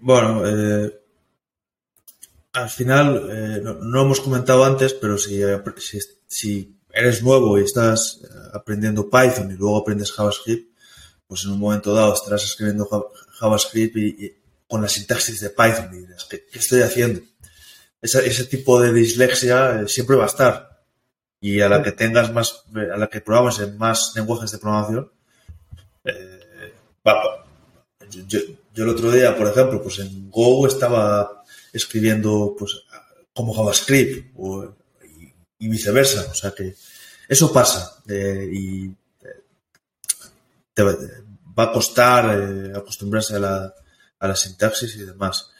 [0.00, 1.03] bueno, eh,
[2.54, 5.42] al final, eh, no, hemos comentado antes, pero si,
[6.28, 10.72] si, eres nuevo y estás eh, aprendiendo Python y luego aprendes JavaScript,
[11.26, 12.88] pues en un momento dado estarás escribiendo
[13.40, 14.36] JavaScript y,
[14.68, 17.20] con la sintaxis de Python y dirás, ¿qué, estoy haciendo?
[18.00, 20.84] ese tipo de dislexia siempre va a estar.
[21.40, 25.10] Y a la que tengas más, a la que programas en más lenguajes de programación,
[26.04, 26.34] eh,
[28.26, 28.40] yo,
[28.76, 31.43] el otro día, por ejemplo, pues en Go estaba
[31.74, 32.84] escribiendo pues
[33.34, 34.34] como JavaScript
[35.58, 36.74] y, viceversa, o sea que
[37.28, 38.86] eso pasa eh, y
[39.22, 39.42] eh,
[40.78, 43.74] va, a costar acostumbrarse a la,
[44.18, 45.50] a la sintaxis y demás.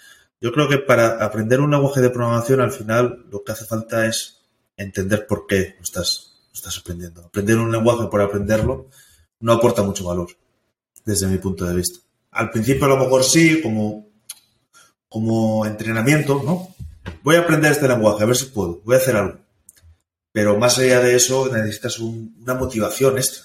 [0.41, 4.07] Yo creo que para aprender un lenguaje de programación al final lo que hace falta
[4.07, 4.43] es
[4.77, 7.25] entender por qué estás, estás aprendiendo.
[7.25, 8.89] Aprender un lenguaje por aprenderlo
[9.41, 10.29] no aporta mucho valor,
[11.05, 11.99] desde mi punto de vista.
[12.31, 14.09] Al principio a lo mejor sí, como,
[15.15, 16.75] como entrenamiento, ¿no?
[17.23, 19.39] Voy a aprender este lenguaje, a ver si puedo, voy a hacer algo.
[20.33, 23.45] Pero más allá de eso necesitas una motivación extra,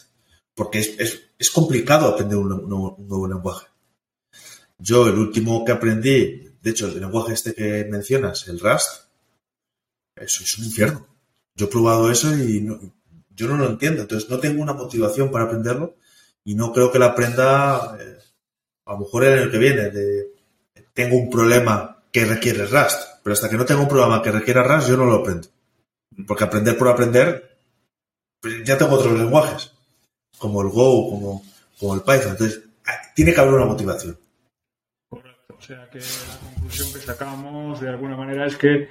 [0.55, 3.67] porque es, es, complicado aprender un, un, nuevo lenguaje.
[4.79, 9.03] Yo el último que aprendí, de hecho el lenguaje este que mencionas, el Rust,
[10.15, 11.05] eso es un infierno.
[11.53, 12.65] Yo he probado eso y
[13.29, 14.01] yo no lo entiendo.
[14.01, 15.97] Entonces no tengo una motivación para aprenderlo
[16.43, 18.17] y no creo que la aprenda eh,
[18.85, 19.91] a lo mejor el que viene.
[19.91, 20.38] De,
[20.99, 24.63] tengo un problema que requiere Rust, pero hasta que no tengo un problema que requiera
[24.63, 25.47] Rust yo no lo aprendo.
[26.27, 27.57] Porque aprender por aprender,
[28.41, 29.71] pues ya tengo otros lenguajes,
[30.37, 31.43] como el Go, como,
[31.79, 32.31] como el Python.
[32.31, 34.17] Entonces ah, tiene que haber una motivación.
[35.07, 35.55] Correcto.
[35.57, 38.89] O sea que la conclusión que sacamos de alguna manera es que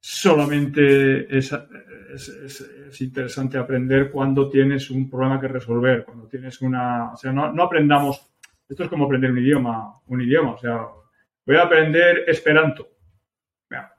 [0.00, 7.12] solamente es, es, interesante aprender cuando tienes un problema que resolver, cuando tienes una...
[7.12, 8.20] O sea, no, no, aprendamos...
[8.68, 10.80] Esto es como aprender un idioma, un idioma, o sea,
[11.46, 12.88] voy a aprender esperanto.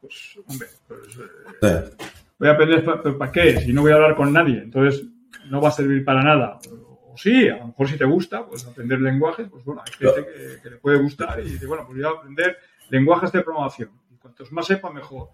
[0.01, 1.19] pues, hombre, pues,
[1.61, 1.89] eh,
[2.37, 2.83] voy a aprender
[3.17, 5.05] para qué, si no voy a hablar con nadie, entonces
[5.49, 6.59] no va a servir para nada.
[7.09, 10.59] O sí, a lo mejor si te gusta, pues aprender lenguajes, pues bueno, hay gente
[10.61, 12.57] que, le puede gustar y dice, bueno, pues voy a aprender
[12.89, 13.89] lenguajes de programación.
[14.11, 15.29] Y cuantos más sepa, mejor.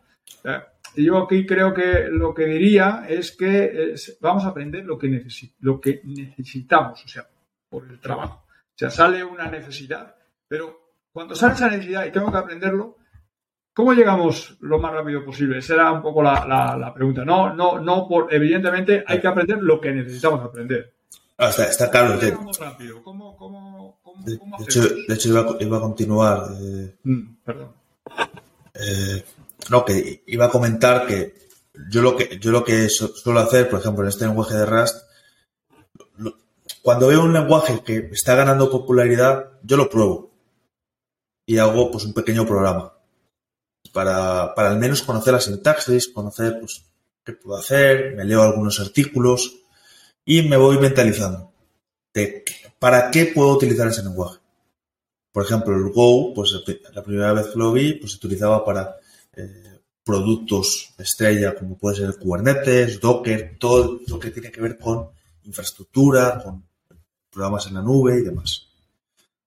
[0.95, 5.25] Yo aquí creo que lo que diría es que vamos a aprender lo que,
[5.59, 7.27] lo que necesitamos, o sea,
[7.67, 8.45] por el trabajo.
[8.47, 10.15] O sea, sale una necesidad,
[10.47, 10.82] pero
[11.13, 12.97] cuando sale esa necesidad y tengo que aprenderlo,
[13.73, 15.59] ¿cómo llegamos lo más rápido posible?
[15.59, 17.23] Esa era un poco la, pregunta.
[17.23, 20.91] No, no, no, por, evidentemente hay que aprender lo que necesitamos aprender.
[21.37, 22.17] Ah, está, claro.
[22.17, 22.29] de,
[25.09, 26.47] hecho, iba, a continuar.
[26.59, 27.71] Eh, mm, perdón.
[28.73, 29.23] Eh,
[29.69, 31.35] no, que iba a comentar que
[31.91, 34.97] yo lo que, yo lo que suelo hacer, por ejemplo, en este lenguaje de Rust,
[36.81, 40.32] cuando veo un lenguaje que está ganando popularidad, yo lo pruebo
[41.45, 42.93] y hago pues un pequeño programa
[43.91, 46.83] para, para al menos conocer la sintaxis, conocer pues
[47.23, 49.55] qué puedo hacer, me leo algunos artículos
[50.25, 51.51] y me voy mentalizando
[52.13, 52.43] de
[52.79, 54.39] para qué puedo utilizar ese lenguaje.
[55.31, 56.51] Por ejemplo, el Go, pues
[56.93, 58.97] la primera vez que lo vi, pues se utilizaba para
[59.35, 65.09] eh, productos estrella como puede ser Kubernetes, Docker, todo lo que tiene que ver con
[65.43, 66.63] infraestructura, con
[67.31, 68.67] programas en la nube y demás.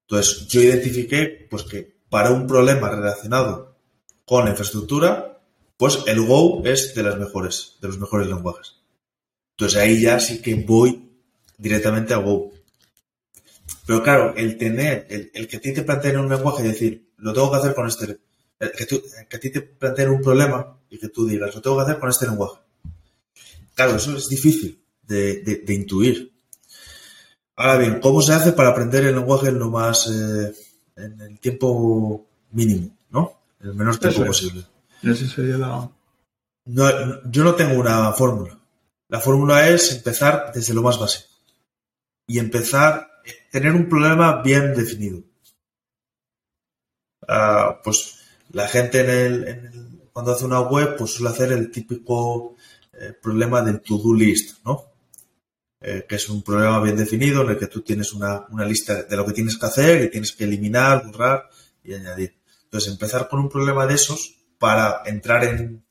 [0.09, 3.77] Entonces, yo identifiqué pues que para un problema relacionado
[4.25, 5.41] con la infraestructura,
[5.77, 8.77] pues el Go es de las mejores, de los mejores lenguajes.
[9.53, 11.11] Entonces ahí ya sí que voy
[11.59, 12.53] directamente a Go.
[13.87, 17.33] Pero claro, el tener, el, que a ti te planteen un lenguaje y decir, lo
[17.33, 18.19] tengo que hacer con este,
[18.77, 21.83] que, tú, a ti te planteen un problema y que tú digas, lo tengo que
[21.83, 22.61] hacer con este lenguaje.
[23.75, 24.83] Claro, eso es difícil.
[25.03, 26.36] de, intuir.
[27.57, 30.55] Ahora bien, ¿cómo se hace para aprender el lenguaje en lo más, eh,
[30.97, 33.41] en el tiempo mínimo, ¿no?
[33.61, 34.65] En el menor tiempo posible.
[35.03, 35.91] Ese sería la...
[36.67, 38.59] yo no tengo una fórmula.
[39.09, 41.29] La fórmula es empezar desde lo más básico.
[42.27, 43.09] Y empezar,
[43.51, 45.23] tener un problema bien definido.
[47.27, 52.57] Ah, pues la gente en el, cuando hace una web, pues suele hacer el típico
[52.93, 54.85] eh, problema del to-do list, ¿no?
[55.79, 59.17] Eh, que es un problema bien definido en el que tú tienes una, lista de
[59.17, 61.51] lo que tienes que hacer y tienes que eliminar, borrar
[61.85, 62.41] y añadir.
[62.65, 65.85] Entonces, empezar con un problema de esos para entrar en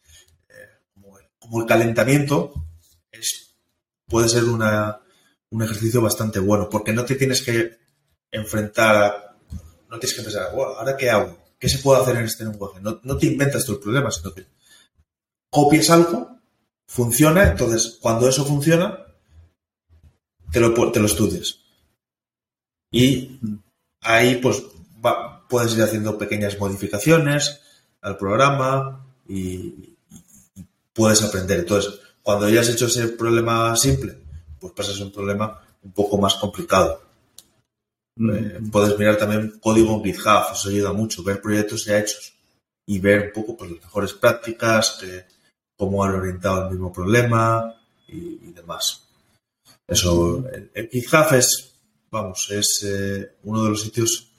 [0.49, 0.53] eh,
[1.39, 2.53] como, el calentamiento
[4.07, 7.77] puede ser un ejercicio bastante bueno, porque no te tienes que
[8.31, 9.37] enfrentar a,
[9.89, 11.37] no tienes que pensar, ¿ahora qué hago?
[11.59, 12.79] ¿Qué se puede hacer en este lenguaje?
[12.81, 14.45] No, te inventas tú el problema, sino que
[15.49, 16.39] copias algo,
[16.87, 19.04] funciona, entonces cuando eso funciona,
[20.51, 21.59] te lo, te lo estudias.
[22.91, 23.39] Y
[24.01, 24.63] ahí pues
[25.49, 27.61] puedes ir haciendo pequeñas modificaciones
[28.01, 29.95] al programa y,
[30.93, 31.59] puedes aprender.
[31.59, 34.17] Entonces, cuando ya has hecho ese problema simple,
[34.59, 37.01] pues pasas a un problema un poco más complicado.
[38.17, 42.33] Eh, puedes mirar también código en GitHub, eso ayuda mucho, ver proyectos ya hechos
[42.85, 45.03] y ver un poco pues, las mejores prácticas,
[45.75, 47.75] cómo han orientado el mismo problema
[48.07, 49.04] y, demás.
[49.87, 50.43] Eso,
[50.73, 51.75] el, GitHub es,
[52.09, 54.31] vamos, es eh, uno de los sitios,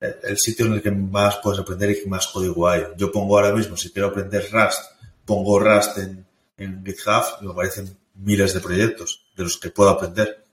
[0.00, 2.84] el sitio en el que más puedes aprender y que más código hay.
[2.96, 4.80] Yo pongo ahora mismo, si quiero aprender Rust,
[5.24, 9.90] pongo Rust en, en GitHub y me aparecen miles de proyectos de los que puedo
[9.90, 10.44] aprender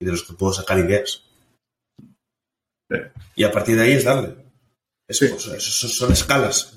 [0.00, 1.22] y de los que puedo sacar ideas.
[3.34, 4.36] Y a partir de ahí es darle.
[5.08, 6.76] Eso, son escalas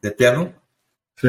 [0.00, 0.54] de, piano.
[1.16, 1.28] Sí.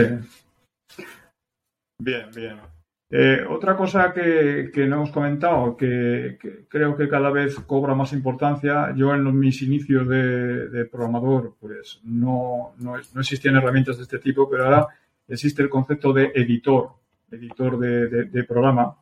[2.00, 2.62] Bien, bien.
[3.10, 8.94] Eh, otra cosa que, no hemos comentado, que, creo que cada vez cobra más importancia,
[8.96, 14.66] yo en mis inicios de, programador, pues no, no, existían herramientas de este tipo, pero
[14.66, 14.88] ahora
[15.28, 16.92] existe el concepto de editor,
[17.32, 18.98] editor de, programa,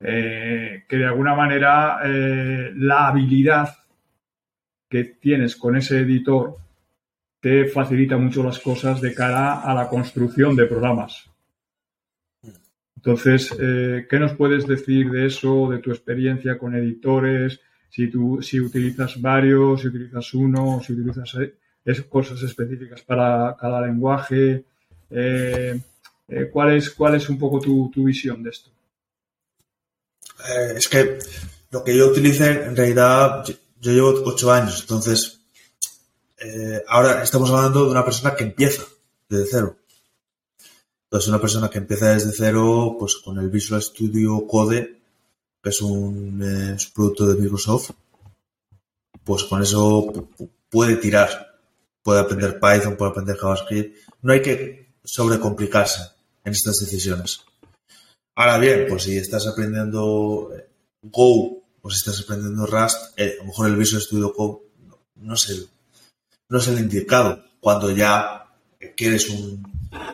[0.00, 3.76] eh, que de alguna manera eh, la habilidad
[4.88, 6.56] que tienes con ese editor
[7.38, 11.29] te facilita mucho las cosas de cara a la construcción de programas.
[13.02, 17.58] Entonces, eh, ¿qué nos puedes decir de eso, de tu experiencia con editores?
[17.88, 23.80] Si tú, si utilizas varios, si utilizas uno, si utilizas eh, cosas específicas para cada
[23.80, 24.64] lenguaje.
[25.08, 25.80] Eh,
[26.52, 28.70] ¿cuál, es, ¿Cuál es un poco tu, visión de esto?
[30.76, 31.18] es que
[31.70, 33.44] lo que yo utilicé en realidad
[33.80, 35.40] yo llevo ocho años, entonces
[36.88, 38.82] ahora estamos hablando de una persona que empieza
[39.28, 39.79] desde cero.
[41.10, 45.02] Entonces, una persona que empieza desde cero, pues con el Visual Studio Code,
[45.60, 47.90] que es un, eh, producto de Microsoft,
[49.24, 50.28] pues con eso
[50.68, 51.58] puede tirar.
[52.04, 53.98] Puede aprender Python, puede aprender JavaScript.
[54.22, 56.00] No hay que sobrecomplicarse
[56.44, 57.40] en estas decisiones.
[58.36, 60.68] Ahora bien, pues si estás aprendiendo eh,
[61.02, 64.60] Go o si estás aprendiendo Rust, eh, a lo mejor el Visual Studio Code
[65.16, 65.34] no
[66.48, 68.39] no es el indicado cuando ya
[68.96, 69.62] quieres un...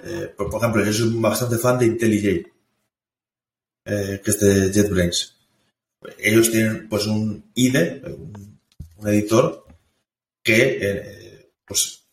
[0.05, 2.47] Eh, por, ejemplo, yo soy bastante fan de IntelliJ,
[3.85, 5.37] eh, que es de JetBrains.
[6.19, 9.67] Ellos tienen pues un IDE, un, editor,
[10.43, 12.05] que pues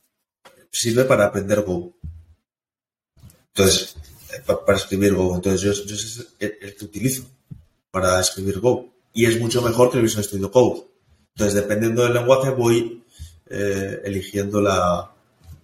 [0.72, 1.96] sirve para aprender Go.
[3.48, 3.96] Entonces,
[4.46, 5.36] para, escribir Go.
[5.36, 7.30] Entonces, yo, yo es el que utilizo
[7.92, 10.84] para escribir Go y es mucho mejor que el Visual Studio Code.
[11.36, 13.04] Entonces, dependiendo del lenguaje, voy
[13.50, 15.12] eh, eligiendo la,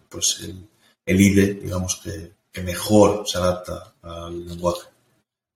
[0.07, 0.67] pues el,
[1.05, 4.89] IDE, digamos, que, mejor se adapta al lenguaje.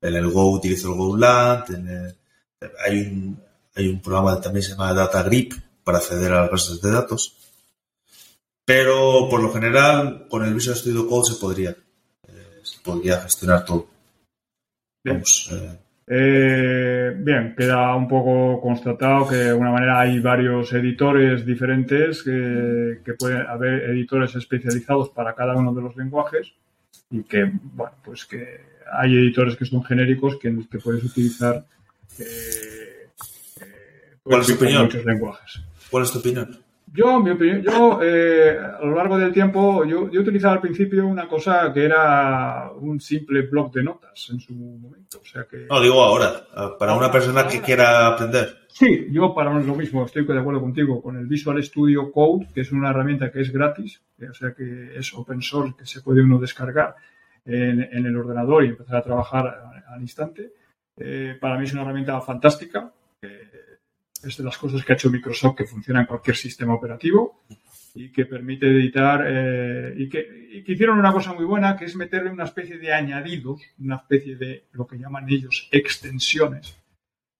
[0.01, 2.15] En el Go utilizo el GoLand, en
[2.85, 3.43] hay, un,
[3.75, 5.53] hay un programa que también se llama Data Grip
[5.83, 7.35] para acceder a las bases de datos.
[8.65, 13.65] Pero por lo general, con el Visual Studio Code se podría, eh, se podría gestionar
[13.65, 13.87] todo.
[15.03, 21.45] Vamos, eh, eh, bien, queda un poco constatado que de alguna manera hay varios editores
[21.45, 26.53] diferentes, que, que pueden haber editores especializados para cada uno de los lenguajes
[27.09, 31.65] y que, bueno, pues que hay editores que son genéricos que, que puedes utilizar
[32.19, 33.07] eh,
[33.61, 34.83] eh, ¿Cuál es tu opinión?
[34.83, 35.61] muchos lenguajes.
[35.89, 36.62] ¿Cuál es tu opinión?
[36.95, 41.07] Yo, mi opinión, yo eh, a lo largo del tiempo, yo, yo utilizaba al principio
[41.07, 45.17] una cosa que era un simple blog de notas en su momento.
[45.19, 46.45] O sea que, no, digo ahora,
[46.77, 48.59] para una persona que quiera aprender.
[48.67, 52.61] Sí, yo para lo mismo, estoy de acuerdo contigo, con el Visual Studio Code, que
[52.61, 56.21] es una herramienta que es gratis, o sea que es open source, que se puede
[56.21, 56.95] uno descargar
[57.43, 60.51] en, en el ordenador y empezar a trabajar al instante.
[60.97, 62.91] eh, para mí es una herramienta fantástica.
[64.23, 67.43] Es de las cosas que ha hecho Microsoft que funciona en cualquier sistema operativo
[67.95, 72.31] y que permite editar eh, y, que, hicieron una cosa muy buena que es meterle
[72.31, 76.75] una especie de añadidos, una especie de lo que llaman ellos extensiones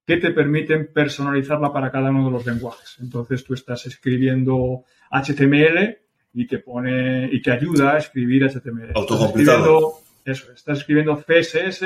[0.05, 2.97] que te permiten personalizarla para cada uno de los lenguajes.
[2.99, 5.97] Entonces tú estás escribiendo HTML
[6.34, 8.91] y te pone y te ayuda a escribir HTML.
[8.95, 9.93] Autocompletado.
[10.25, 11.84] Eso, estás escribiendo CSS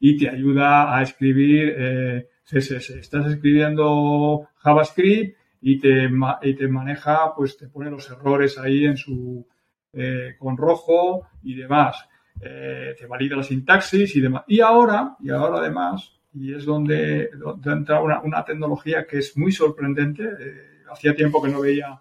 [0.00, 2.90] y te ayuda a escribir eh, CSS.
[2.90, 6.08] Estás escribiendo JavaScript y te,
[6.42, 9.46] y te maneja, pues te pone los errores ahí en su,
[9.92, 12.08] eh, con rojo y demás.
[12.40, 14.44] Eh, te valida la sintaxis y demás.
[14.46, 17.30] Y ahora, y ahora además, y es donde,
[17.64, 22.00] entra una, una, tecnología que es muy sorprendente, eh, hacía tiempo que no veía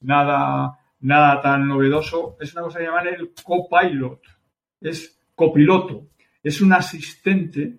[0.00, 4.20] nada, nada tan novedoso, es una cosa que llaman el copilot,
[4.80, 6.08] es copiloto,
[6.42, 7.78] es un asistente,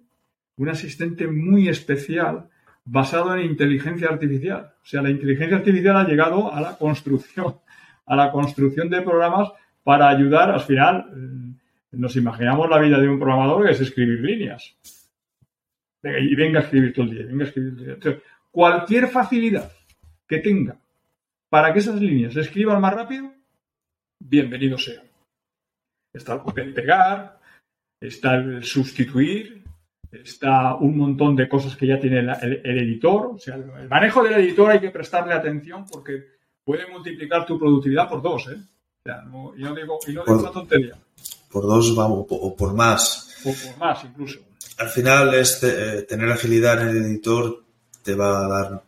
[0.59, 2.49] un asistente muy especial
[2.83, 4.73] basado en inteligencia artificial.
[4.83, 7.55] O sea, la inteligencia artificial ha llegado a la construcción,
[8.05, 9.51] a la construcción de programas
[9.83, 11.59] para ayudar, al final, eh,
[11.93, 14.75] nos imaginamos la vida de un programador que es escribir líneas.
[16.03, 18.21] y venga a escribir todo el día, venga a escribir todo el día.
[18.51, 19.71] Cualquier facilidad
[20.27, 20.77] que tenga
[21.49, 23.33] para que esas líneas se escriban más rápido,
[24.19, 25.01] bienvenido sea.
[26.13, 27.39] Está el copiar y pegar,
[27.99, 29.63] está el sustituir,
[30.11, 33.27] está un montón de cosas que ya tiene el, editor.
[33.35, 36.25] O sea, el manejo del editor hay que prestarle atención porque
[36.63, 38.57] puede multiplicar tu productividad por dos, ¿eh?
[38.57, 40.95] O sea, no, yo digo, y no digo una tontería.
[41.51, 43.35] Por dos, vamos, o por más.
[43.45, 44.39] O por más, incluso.
[44.77, 47.63] Al final, este, eh, tener agilidad en el editor
[48.03, 48.83] te va a dar.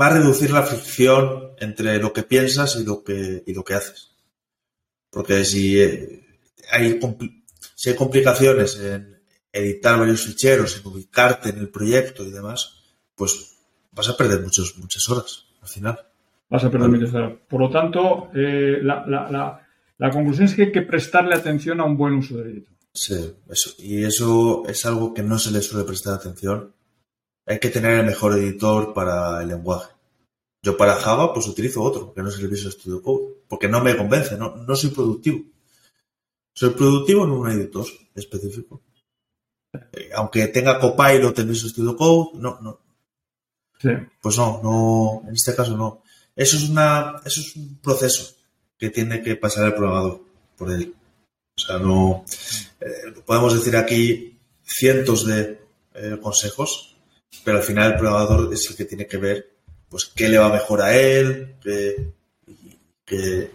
[0.00, 3.74] Va a reducir la fricción entre lo que piensas y lo que, y lo que
[3.74, 4.14] haces.
[5.10, 6.24] Porque si eh,
[6.70, 7.00] hay,
[7.74, 9.19] si hay complicaciones en,
[9.52, 12.82] editar varios ficheros, en ubicarte en el proyecto y demás,
[13.14, 13.56] pues
[13.92, 15.98] vas a perder muchos, muchas horas al final.
[16.48, 17.32] Vas a perder muchas horas.
[17.48, 19.66] Por lo tanto, eh, la, la,
[19.98, 22.74] la, conclusión es que hay que prestarle atención a un buen uso del editor.
[22.92, 23.70] Sí, eso.
[23.78, 26.74] Y eso es algo que no se le suele prestar atención.
[27.46, 29.92] Hay que tener el mejor editor para el lenguaje.
[30.62, 33.82] Yo para Java pues utilizo otro, que no es el Visual Studio Code, porque no
[33.82, 35.44] me convence, no, no soy productivo.
[36.52, 38.82] Soy productivo en un editor específico.
[39.72, 42.80] Eh, aunque tenga Copilot en Visual Studio Code, no, no.
[44.20, 46.02] Pues no, no, en este caso no.
[46.36, 48.34] Eso es una, eso es un proceso
[48.78, 50.20] que tiene que pasar el programador
[50.56, 50.94] por él.
[51.56, 52.24] O sea, no,
[52.80, 55.60] eh, podemos decir aquí cientos de
[55.94, 56.96] eh, consejos,
[57.44, 59.50] pero al final el programador es el que tiene que ver,
[59.88, 62.12] pues, qué le va mejor a él, qué,
[63.04, 63.50] qué,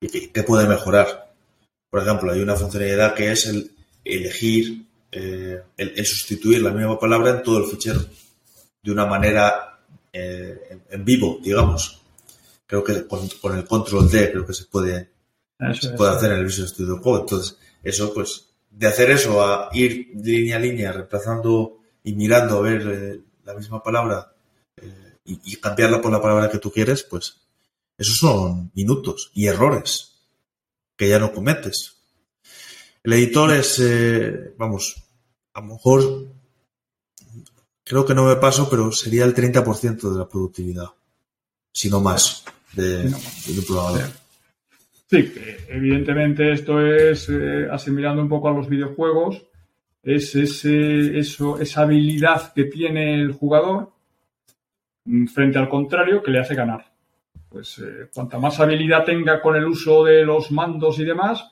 [0.00, 1.34] qué puede mejorar.
[1.90, 3.70] Por ejemplo, hay una funcionalidad que es el
[4.04, 4.84] elegir
[5.16, 8.00] eh, el, sustituir la misma palabra en todo el fichero
[8.82, 9.80] de una manera
[10.12, 12.00] eh, en, vivo, digamos.
[12.66, 15.10] Creo que con, el control D creo que se puede,
[15.96, 17.20] puede hacer en el Visual Studio Code.
[17.20, 22.62] Entonces, eso pues, de hacer eso a ir línea a línea, reemplazando y mirando a
[22.62, 24.32] ver eh, la misma palabra
[25.24, 27.36] y, y cambiarla por la palabra que tú quieres, pues
[27.96, 30.16] esos son minutos y errores
[30.96, 31.93] que ya no cometes.
[33.04, 33.82] El editor es,
[34.56, 34.96] vamos,
[35.52, 36.02] a lo mejor
[37.84, 40.86] creo que no me paso, pero sería el 30% de la productividad,
[41.70, 44.10] si no más, de, un programador.
[45.10, 45.32] Sí,
[45.68, 49.44] evidentemente esto es, eh, asimilando un poco a los videojuegos,
[50.02, 53.92] es ese, eso, esa habilidad que tiene el jugador
[55.04, 56.90] mm, frente al contrario que le hace ganar.
[57.48, 61.44] Pues eh, cuanta más habilidad tenga con el uso de los mandos y demás,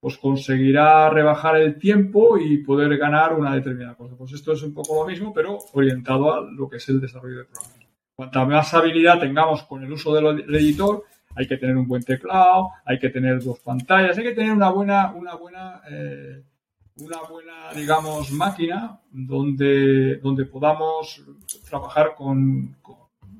[0.00, 4.14] pues conseguirá rebajar el tiempo y poder ganar una determinada cosa.
[4.16, 7.38] Pues esto es un poco lo mismo, pero orientado a lo que es el desarrollo
[7.38, 7.86] de programas.
[8.14, 12.70] Cuanta más habilidad tengamos con el uso del editor, hay que tener un buen teclado,
[12.84, 16.42] hay que tener dos pantallas, hay que tener una buena, una buena, eh,
[16.96, 21.22] una buena, digamos, máquina donde, donde podamos
[21.68, 22.76] trabajar con,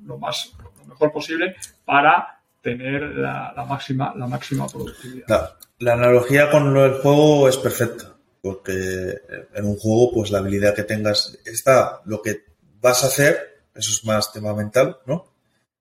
[0.05, 1.55] lo más, lo mejor posible
[1.85, 5.55] para tener la, máxima, la máxima productividad.
[5.79, 9.17] La analogía con el juego es perfecta, porque
[9.53, 12.43] en un juego, pues la habilidad que tengas está lo que
[12.81, 15.33] vas a hacer, eso es más tema mental, ¿no?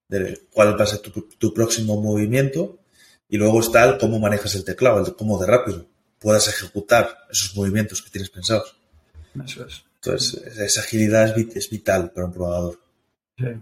[0.08, 2.78] De cuál va a ser tu, próximo movimiento,
[3.28, 5.86] y luego está el cómo manejas el teclado, el cómo de rápido
[6.18, 8.76] puedas ejecutar esos movimientos que tienes pensados.
[9.44, 9.84] Eso es.
[9.96, 12.80] Entonces, esa agilidad es, vital para un probador.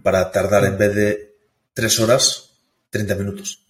[0.01, 1.35] Para tardar en vez de
[1.73, 2.46] tres horas,
[2.89, 3.65] 30 minutos.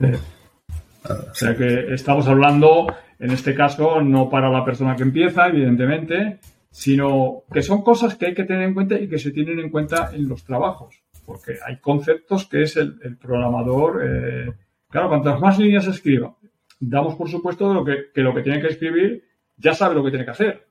[0.00, 2.86] O sea que estamos hablando,
[3.18, 8.26] en este caso, no para la persona que empieza, evidentemente, sino que son cosas que
[8.26, 11.02] hay que tener en cuenta y que se tienen en cuenta en los trabajos.
[11.24, 14.02] Porque hay conceptos que es el, programador.
[14.04, 14.52] Eh,
[14.88, 16.36] claro, cuantas más líneas escriba,
[16.80, 19.24] damos por supuesto de lo que, que lo que tiene que escribir
[19.56, 20.67] ya sabe lo que tiene que hacer.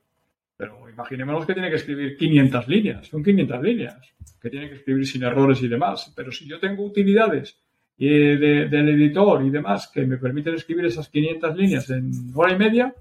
[0.58, 3.96] Pero imaginémonos que tiene que escribir 500 líneas, son 500 líneas,
[4.42, 6.12] que tiene que escribir sin errores y demás.
[6.16, 7.56] Pero si yo tengo utilidades
[7.96, 12.92] del editor y demás que me permiten escribir esas 500 líneas en hora y media,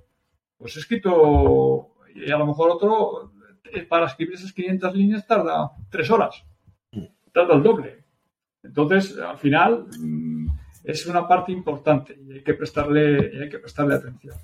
[0.55, 3.33] pues he escrito, y a lo mejor otro,
[3.73, 6.43] eh, para escribir esas 500 líneas tarda tres horas,
[7.33, 8.03] tarda el doble.
[8.61, 10.47] Entonces, al final, mm,
[10.83, 14.35] es una parte importante y hay que prestarle, hay que prestarle atención.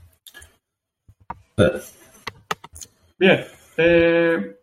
[3.23, 3.45] Bien,
[3.77, 4.57] eh,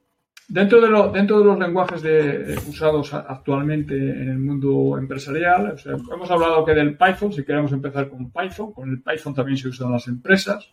[0.50, 5.76] Dentro de, lo, dentro de los lenguajes de, usados actualmente en el mundo empresarial,
[6.12, 9.68] hemos hablado que del Python, si queremos empezar con Python, con el Python también se
[9.68, 10.68] usan las empresas,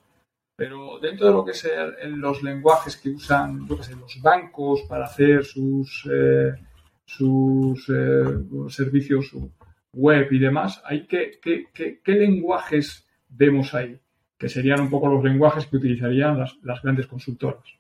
[0.55, 6.09] pero dentro de lo que sean los lenguajes que usan los bancos para hacer sus,
[6.11, 6.53] eh,
[7.05, 8.23] sus eh,
[8.69, 9.31] servicios
[9.93, 13.95] web y demás, hay que, ¿qué lenguajes vemos ahí?
[14.39, 17.76] Que serían un poco los lenguajes que utilizarían las, las grandes consultoras.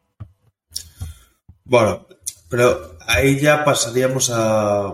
[1.67, 2.07] Bueno,
[2.49, 4.87] pero ahí ya pasaríamos a,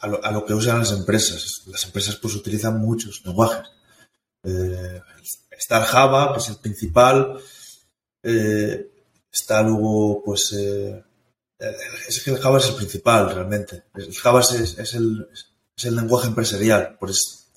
[0.00, 1.62] a, lo, que usan las empresas.
[1.66, 3.70] Las empresas pues utilizan muchos lenguajes.
[4.42, 5.00] Eh,
[5.50, 7.38] está el Java, que es el principal.
[8.24, 8.90] Eh,
[9.30, 11.04] está luego, pues, eh,
[12.08, 13.84] es que el Java es el principal realmente.
[13.94, 15.28] El Java es, es, el,
[15.76, 16.96] es el lenguaje empresarial.
[16.98, 17.52] Pues,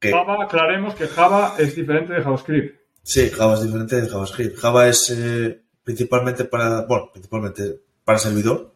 [0.00, 2.80] Java, aclaremos que Java es diferente de JavaScript.
[3.02, 4.58] Sí, Java es diferente de JavaScript.
[4.58, 5.10] Java es
[5.84, 8.74] principalmente para, bueno, principalmente para servidor.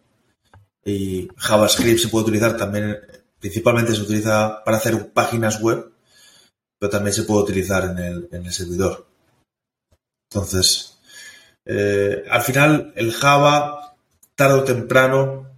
[0.85, 2.97] Y JavaScript se puede utilizar también,
[3.41, 5.93] principalmente se utiliza para hacer páginas web,
[6.79, 9.07] pero también se puede utilizar en el, en el servidor.
[10.31, 10.99] Entonces,
[11.65, 13.97] eh, al final, el Java,
[14.35, 15.51] tarde o temprano,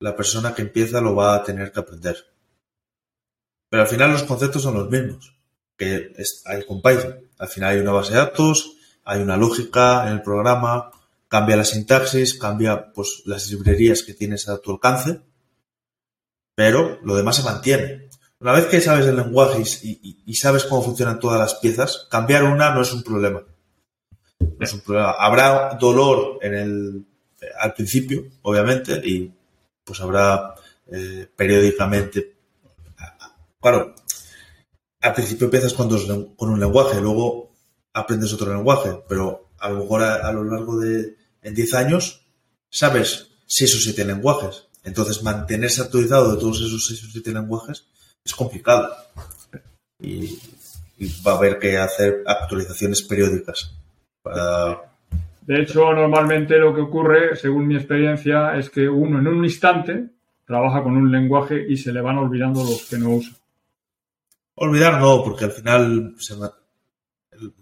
[0.00, 2.16] la persona que empieza lo va a tener que aprender.
[3.70, 5.34] Pero al final los conceptos son los mismos
[5.76, 6.12] que
[6.44, 7.28] hay con Python.
[7.38, 10.90] Al final hay una base de datos, hay una lógica en el programa,
[11.34, 15.20] cambia la sintaxis, cambia pues, las librerías que tienes a tu alcance,
[16.54, 18.08] pero lo demás se mantiene.
[18.38, 22.72] Una vez que sabes el lenguaje y, sabes cómo funcionan todas las piezas, cambiar una
[22.72, 23.42] no es un problema.
[24.38, 25.10] No es un problema.
[25.18, 27.06] Habrá dolor en el,
[27.58, 29.34] al principio, obviamente, y
[29.82, 30.54] pues habrá
[30.86, 32.36] eh, periódicamente.
[33.60, 33.92] Claro,
[35.00, 35.88] al principio empiezas con,
[36.36, 37.50] con un lenguaje, luego
[37.92, 42.26] aprendes otro lenguaje, pero a lo mejor a, lo largo de en 10 años
[42.70, 44.66] sabes 6 o 7 lenguajes.
[44.82, 47.86] Entonces mantenerse actualizado de todos esos 6 o 7 lenguajes
[48.24, 48.92] es complicado.
[50.00, 50.38] Y,
[51.26, 53.74] va a haber que hacer actualizaciones periódicas
[55.42, 60.08] De hecho, normalmente lo que ocurre, según mi experiencia, es que uno en un instante
[60.46, 63.34] trabaja con un lenguaje y se le van olvidando los que no usa.
[64.54, 66.14] Olvidar no, porque al final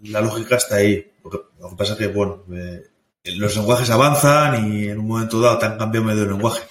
[0.03, 1.11] la lógica está ahí.
[1.23, 2.83] Lo que pasa es que, bueno, eh,
[3.23, 6.63] los lenguajes avanzan y en un momento dado te han cambiado medio lenguaje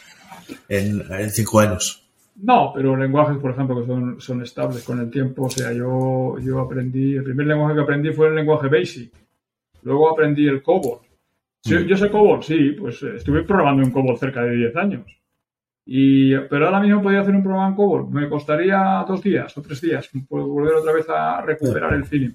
[0.69, 2.07] en, cinco años.
[2.37, 5.45] No, pero lenguajes, por ejemplo, que son, son estables con el tiempo.
[5.45, 9.13] O sea, yo, yo aprendí, el primer lenguaje que aprendí fue el lenguaje BASIC.
[9.83, 11.01] Luego aprendí el COBOL.
[11.65, 11.87] Mm.
[11.87, 15.07] Yo sé COBOL, sí, pues eh, estuve programando en COBOL cerca de 10 años.
[15.85, 18.11] Y, pero ahora mismo podía hacer un programa en COBOL.
[18.11, 22.35] Me costaría dos días o tres días volver otra vez a recuperar el feeling.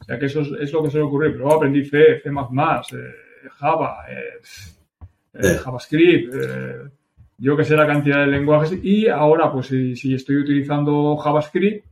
[0.00, 1.30] O sea que eso es, lo que se me ocurrió.
[1.30, 4.40] Pero luego aprendí C, C++, eh, Java, eh,
[5.34, 6.90] eh, JavaScript, eh,
[7.38, 11.86] yo que sé la cantidad de lenguajes y ahora pues si, estoy utilizando JavaScript,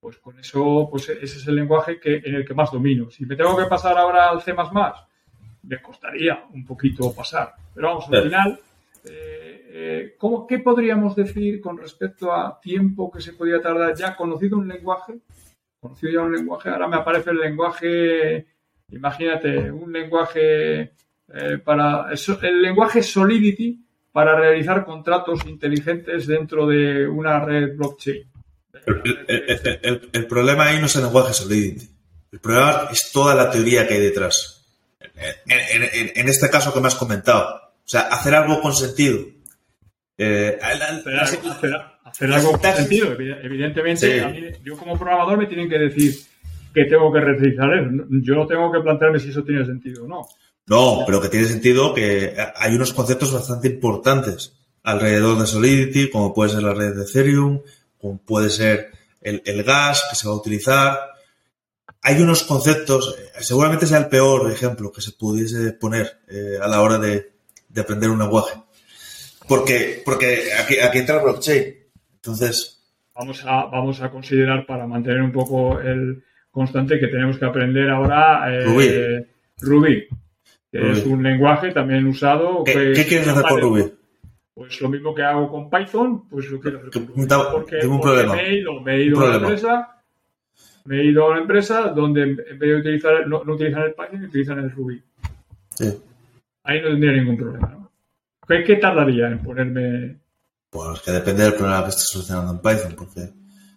[0.00, 3.10] pues con eso pues ese es el lenguaje que, en el que más domino.
[3.10, 4.54] Si me tengo que pasar ahora al C++,
[5.62, 7.54] me costaría un poquito pasar.
[7.74, 8.60] Pero vamos, al final,
[9.04, 15.18] ¿qué podríamos decir con respecto a tiempo que se podría tardar ya conocido un lenguaje?
[15.80, 18.46] Conocido ya un lenguaje, ahora me aparece el lenguaje
[18.90, 22.06] Imagínate un lenguaje eh, para
[22.42, 23.78] el lenguaje Solidity
[24.12, 28.24] para realizar contratos inteligentes dentro de una red blockchain.
[30.12, 31.86] El, problema ahí no es el lenguaje Solidity.
[32.32, 34.66] El problema es toda la teoría que hay detrás.
[35.46, 37.46] En, este caso que me has comentado.
[37.46, 39.18] O sea, hacer algo con sentido.
[40.16, 43.12] Eh, hacer, algo con sentido.
[43.12, 46.14] Evidentemente, yo como programador me tienen que decir
[46.74, 47.68] que tengo que realizar
[48.22, 50.26] Yo tengo que plantearme si eso tiene sentido o no.
[50.66, 56.34] No, pero que tiene sentido que hay unos conceptos bastante importantes alrededor de Solidity, como
[56.34, 57.60] puede ser la red de Ethereum,
[57.98, 58.90] como puede ser
[59.22, 60.98] el, el gas que se va a utilizar.
[62.02, 66.68] Hay unos conceptos, eh, seguramente sea el peor ejemplo que se pudiese poner eh, a
[66.68, 67.32] la hora de,
[67.68, 68.54] de aprender un lenguaje.
[69.48, 71.74] Porque, porque aquí, aquí entra el blockchain.
[72.16, 72.78] Entonces,
[73.18, 76.22] Vamos a, vamos a considerar para mantener un poco el
[76.58, 79.26] constante que tenemos que aprender ahora eh, Ruby.
[79.60, 80.08] Ruby,
[80.70, 80.90] que Ruby.
[80.98, 82.62] es un lenguaje también usado.
[82.64, 83.92] ¿qué, que- qué quieres hacer con Ruby?
[84.54, 87.26] Pues lo mismo que hago con Python, pues lo quiero hacer con Ruby.
[87.26, 88.34] da- Porque, tengo un porque problema.
[88.36, 89.54] me he ido, me he ido Un a una problema.
[89.54, 90.02] empresa,
[90.84, 93.94] me he ido a una empresa donde en vez de utilizar, no, no utilizan el
[93.94, 95.02] Python, utilizan el Ruby.
[95.70, 95.94] Sí.
[96.64, 97.90] Ahí no tendría ningún problema, ¿no?
[98.48, 100.16] ¿Qué, qué tardaría en ponerme?
[100.70, 103.20] Pues que depende del problema que estés solucionando en Python, porque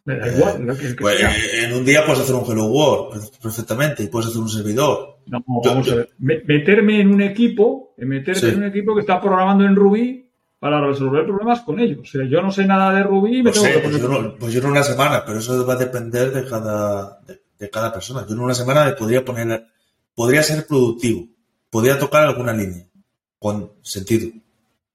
[0.05, 1.35] Me da Eh, igual, lo que, el que pues, sea.
[1.35, 5.19] eh, en un día puedes hacer un Hello World perfectamente y puedes hacer un servidor.
[5.27, 6.09] No, Yo- vamos yo- a ver.
[6.19, 8.47] Me- meterme en un equipo, en meterme Sí.
[8.47, 10.27] en un equipo que está programando en Ruby
[10.59, 11.99] para resolver problemas con ellos.
[12.01, 13.97] O sea, yo no sé nada de Ruby y me No tengo sé, que pues
[13.97, 14.09] poner.
[14.17, 17.41] yo, no, pues yo en una semana, pero eso va a depender de cada, de,
[17.59, 18.25] de cada persona.
[18.27, 19.65] Yo en una semana me podría poner,
[20.15, 21.27] podría ser productivo,
[21.69, 22.85] podría tocar alguna línea
[23.39, 24.29] con sentido.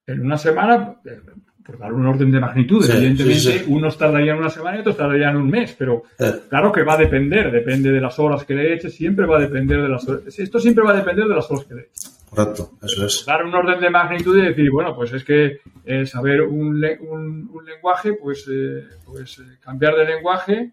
[0.08, 1.20] En una semana, eh,
[1.66, 3.64] por dar un orden de magnitud, Sí, evidentemente, sí, sí.
[3.68, 6.98] unos tardarían una semana y otros tardarían un mes, pero Eh, claro que va a
[6.98, 10.38] depender, depende de las horas que le eches, siempre va a depender de las horas.
[10.38, 12.12] Esto siempre va a depender de las horas que le eches.
[12.30, 13.24] correcto, eso es.
[13.26, 17.50] dar un orden de magnitud y decir, bueno, pues es que eh, saber un, un-
[17.52, 20.72] un lenguaje, pues, eh, pues eh, cambiar de lenguaje,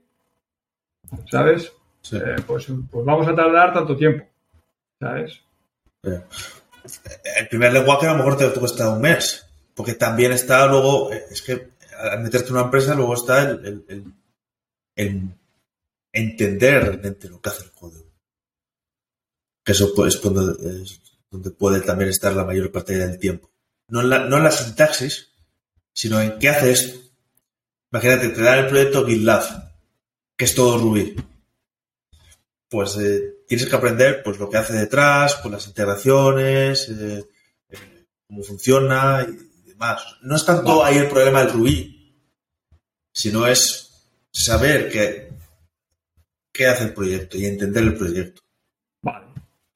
[1.32, 1.72] ¿sabes?
[2.46, 4.26] Pues, pues vamos a tardar tanto tiempo,
[5.00, 5.40] ¿sabes?
[6.04, 11.26] El primer lenguaje a lo mejor te cuesta un mes, porque también está luego, eh,
[11.32, 13.86] es que al meterte en una empresa luego está el,
[14.96, 15.34] el-
[16.12, 18.06] entender realmente lo que hace el código.
[19.66, 20.86] Que eso es donde,
[21.32, 23.50] donde puede también estar la mayor parte del tiempo.
[23.88, 25.32] No en, la, no en la sintaxis,
[25.94, 27.00] sino en qué hace esto.
[27.92, 29.44] Imagínate, te dan el proyecto GitLab,
[30.38, 31.16] que es todo Ruby.
[32.70, 37.24] Pues eh, tienes que aprender pues lo que hace detrás, pues las integraciones, eh,
[37.70, 39.26] eh, cómo funciona
[40.22, 42.16] No es tanto ahí el problema del Ruby,
[43.12, 43.84] sino es
[44.32, 45.30] saber qué,
[46.52, 48.42] qué hace el proyecto y entender el proyecto.
[49.02, 49.28] Vale.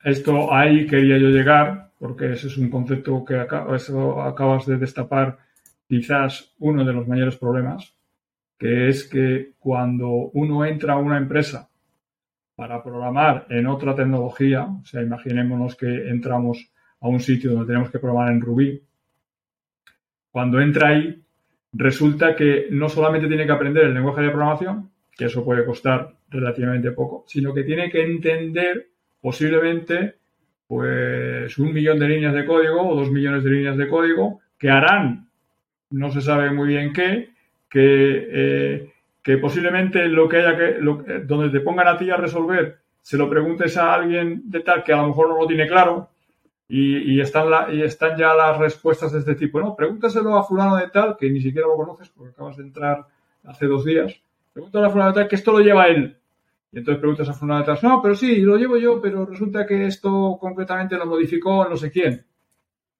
[0.03, 3.45] Esto ahí quería yo llegar, porque ese es un concepto que
[3.75, 5.39] eso acabas de destapar
[5.87, 7.93] quizás uno de los mayores problemas,
[8.57, 11.69] que es que cuando uno entra a una empresa
[12.55, 17.91] para programar en otra tecnología, o sea, imaginémonos que entramos a un sitio donde tenemos
[17.91, 18.86] que programar en Ruby,
[20.31, 21.21] cuando entra ahí,
[21.73, 26.13] resulta que no solamente tiene que aprender el lenguaje de programación, que eso puede costar
[26.29, 28.87] relativamente poco, sino que tiene que entender
[29.21, 30.15] posiblemente
[30.67, 34.69] pues un millón de líneas de código o dos millones de líneas de código que
[34.69, 35.29] harán,
[35.91, 37.29] no se sabe muy bien qué,
[37.69, 42.17] que, eh, posiblemente lo que haya que, lo- eh, donde te pongan a ti a
[42.17, 45.67] resolver, se lo preguntes a alguien de tal que a lo mejor no lo tiene
[45.67, 46.09] claro
[46.69, 49.59] y, están, la- y están ya las respuestas de este tipo.
[49.59, 53.05] No, pregúntaselo a fulano de tal, que ni siquiera lo conoces porque acabas de entrar
[53.45, 54.19] hace dos días.
[54.53, 56.17] Pregúntale a fulano de tal que esto lo lleva él.
[56.71, 59.65] Y entonces preguntas a fulano de tal, no, pero sí, lo llevo yo, pero resulta
[59.65, 62.25] que esto concretamente lo modificó no sé quién.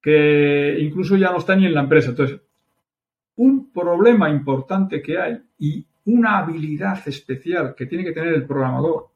[0.02, 2.12] Que incluso ya no está ni en la empresa.
[2.12, 2.40] Entonces,
[3.36, 9.08] un problema importante que hay y una habilidad especial que tiene que tener el programador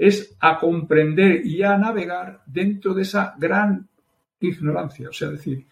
[0.00, 3.86] es a comprender y a navegar dentro de esa gran
[4.40, 5.10] ignorancia.
[5.10, 5.66] O sea, decir,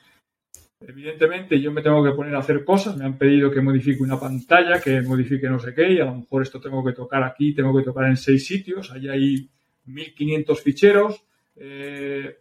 [0.79, 4.21] evidentemente yo me tengo que poner a hacer cosas, me han pedido que modifique una
[4.21, 7.55] pantalla, que modifique no sé qué, y a lo mejor esto tengo que tocar aquí,
[7.55, 9.49] tengo que tocar en seis sitios, hay
[9.87, 11.25] 1500 ficheros,
[11.57, 12.41] eh,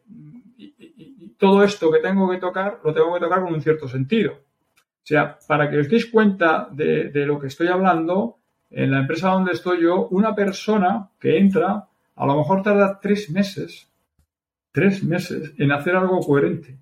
[0.57, 4.33] y todo esto que tengo que tocar, lo tengo que tocar con un cierto sentido.
[4.33, 8.39] O sea, para que os deis cuenta de, de lo que estoy hablando,
[8.69, 13.29] en la empresa donde estoy yo, una persona que entra, a lo mejor tarda tres
[13.29, 13.89] meses,
[14.71, 16.77] tres meses en hacer algo coherente.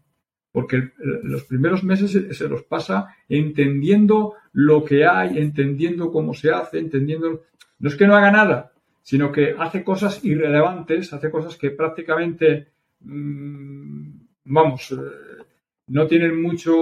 [0.51, 0.91] Porque
[1.23, 6.79] los primeros meses se, se los pasa entendiendo lo que hay, entendiendo cómo se hace,
[6.79, 7.43] entendiendo...
[7.79, 8.71] No es que no haga nada,
[9.05, 12.69] sino que hace cosas irrelevantes, hace cosas que prácticamente,
[13.01, 14.09] mm,
[14.45, 15.43] vamos, eh,
[15.87, 16.73] no tienen mucho,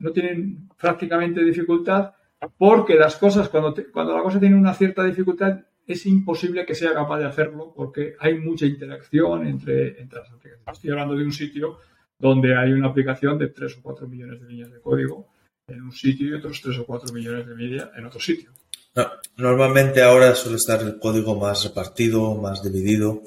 [0.00, 2.12] no tienen prácticamente dificultad,
[2.58, 6.74] porque las cosas, cuando, te- cuando la cosa tiene una cierta dificultad, es imposible que
[6.74, 10.74] sea capaz de hacerlo porque hay mucha interacción entre, entre las aplicaciones.
[10.76, 11.78] Estoy hablando de un sitio
[12.18, 15.28] donde hay una aplicación de 3 o 4 millones de líneas de código
[15.68, 18.50] en un sitio y otros 3 o 4 millones de media en otro sitio.
[18.94, 23.22] No, normalmente ahora suele estar el código más repartido, más dividido.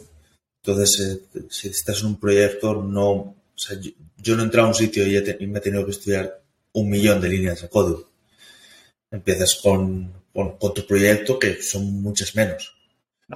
[0.63, 4.67] Entonces, eh, si estás en un proyecto, no, o sea, yo, yo no he entrado
[4.67, 6.41] a un sitio y, he y me he tenido que estudiar
[6.73, 8.08] un millón de líneas de código.
[9.11, 12.75] Empiezas con, con, tu proyecto, que son muchas menos.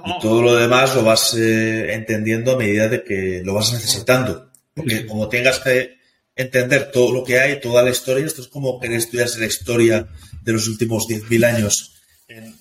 [0.04, 4.50] Y todo lo demás lo vas eh, entendiendo a medida de que lo vas necesitando.
[4.74, 5.98] Porque como tengas que
[6.34, 10.06] entender todo lo que hay, toda la historia, esto es como querer estudiarse la historia
[10.42, 12.54] de los últimos 10.000 años en,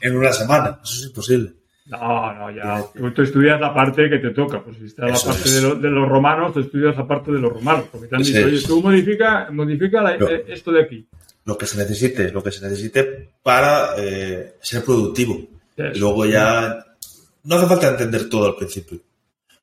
[0.00, 0.80] en una semana.
[0.82, 1.52] Eso es imposible.
[1.86, 2.82] No, no, ya.
[2.94, 4.62] Tú, estudias la parte que te toca.
[4.62, 7.86] Pues si está la parte de, los romanos, tú estudias la parte de los romanos.
[7.92, 11.06] Porque te han dicho, oye, tú modifica, modifica eh, esto de aquí.
[11.44, 15.38] Lo que se necesite, lo que se necesite para eh, ser productivo.
[15.76, 16.84] Y luego ya.
[17.44, 19.00] No hace falta entender todo al principio.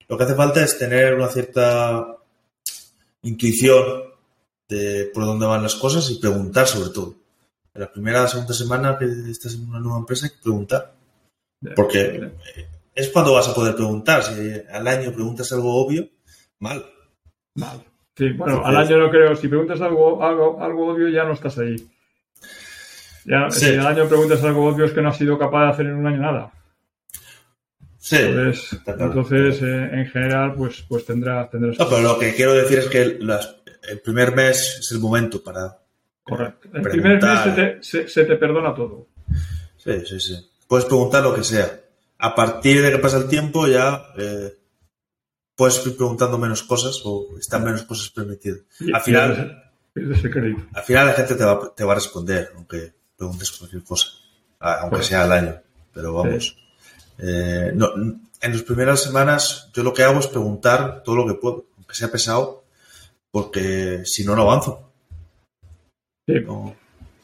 [0.07, 2.17] Lo que hace falta es tener una cierta
[3.23, 4.03] intuición
[4.67, 7.15] de por dónde van las cosas y preguntar sobre todo.
[7.73, 10.93] En la primera o segunda semana que estás en una nueva empresa hay que preguntar.
[11.75, 12.31] Porque
[12.93, 14.23] es cuando vas a poder preguntar.
[14.23, 14.33] Si
[14.71, 16.09] al año preguntas algo obvio,
[16.59, 16.85] mal.
[17.55, 17.90] Mal.
[18.15, 19.35] Sí, bueno, al año no creo.
[19.35, 21.75] Si preguntas algo, algo, algo obvio, ya no estás ahí.
[23.25, 25.85] Ya, Si al año preguntas algo obvio es que no has sido capaz de hacer
[25.85, 26.51] en un año nada.
[27.97, 28.17] Sí.
[28.17, 31.49] Entonces, eh, en general, pues, pues tendrás.
[31.53, 35.77] no, pero lo que quiero decir es que el primer mes es el momento para.
[36.23, 36.69] Correcto.
[36.73, 39.07] El primer mes se te, perdona todo.
[39.77, 40.49] Sí, sí, sí.
[40.67, 41.69] Puedes preguntar lo que sea.
[42.17, 44.53] A partir de que pasa el tiempo, ya eh,
[45.61, 48.61] puedes ir preguntando menos cosas o están menos cosas permitidas.
[48.91, 49.63] al final.
[50.73, 54.07] Al final la gente te va, te va a responder, aunque preguntes cualquier cosa.
[54.59, 55.61] Aunque pues sea al año.
[55.93, 56.57] Pero vamos.
[57.19, 61.39] Eh, no, en las primeras semanas yo lo que hago es preguntar todo lo que
[61.39, 62.63] puedo, aunque sea pesado,
[63.29, 64.91] porque si no, no avanzo.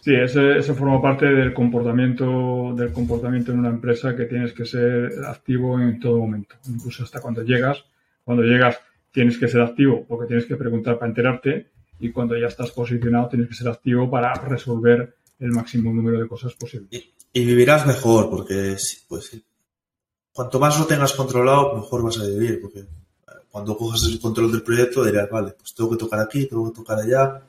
[0.01, 5.25] Sí, eso, forma parte del comportamiento, del comportamiento en una empresa que tienes que ser
[5.25, 7.83] activo en todo momento, incluso hasta cuando llegas.
[8.27, 8.77] Cuando llegas
[9.09, 13.29] tienes que ser activo porque tienes que preguntar para enterarte y cuando ya estás posicionado
[13.29, 16.89] tienes que ser activo para resolver el máximo número de cosas posible.
[16.91, 18.75] Y, y vivirás mejor porque
[19.07, 19.41] pues,
[20.33, 22.85] cuanto más lo tengas controlado, mejor vas a vivir, porque eh,
[23.49, 26.75] cuando cojas el control del proyecto dirás, vale, pues tengo que tocar aquí, tengo que
[26.75, 27.41] tocar allá,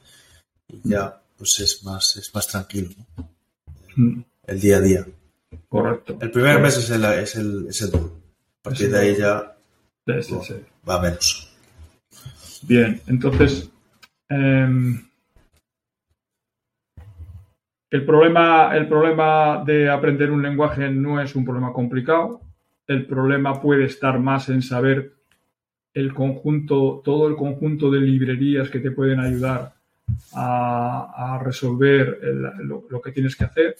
[0.68, 2.90] y ya, pues es más, es más tranquilo,
[3.96, 4.20] mm.
[4.46, 5.06] El día a día.
[5.68, 6.18] Correcto.
[6.20, 8.16] El primer mes es el, es el, es el duro.
[8.60, 9.57] A partir de ahí ya
[10.88, 11.56] va menos.
[12.62, 13.70] Bien, entonces,
[14.28, 15.00] em,
[17.90, 22.40] el, problema, el problema de aprender un lenguaje no es un problema complicado,
[22.86, 25.12] el problema puede estar más en saber
[25.94, 29.74] el conjunto, todo el conjunto de librerías que te pueden ayudar
[30.32, 32.18] a, resolver
[32.62, 33.76] lo, que tienes que hacer.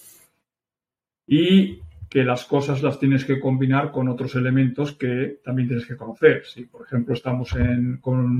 [1.26, 5.96] Y que las cosas las tienes que combinar con otros elementos que también tienes que
[5.96, 6.44] conocer.
[6.46, 7.54] Si, por ejemplo, estamos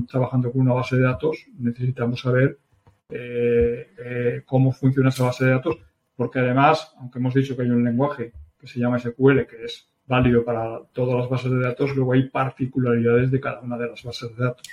[0.09, 2.59] trabajando con una base de datos, necesitamos saber
[3.11, 5.79] eh, eh, cómo funciona esa base de datos,
[6.17, 9.89] porque además, aunque hemos dicho que hay un lenguaje que se llama SQL, que es
[10.07, 14.03] válido para todas las bases de datos, luego hay particularidades de cada una de las
[14.03, 14.67] bases de datos.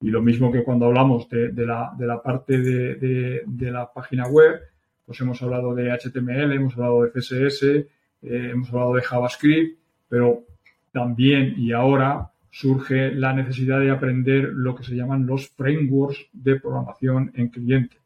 [0.00, 4.60] Y lo mismo que cuando hablamos de, la, parte de, la página web,
[5.06, 7.88] pues hemos hablado de HTML, hemos hablado de CSS, eh,
[8.22, 9.78] hemos hablado de JavaScript,
[10.08, 10.44] pero
[10.92, 16.60] también y ahora surge la necesidad de aprender lo que se llaman los frameworks de
[16.60, 17.96] programación en cliente.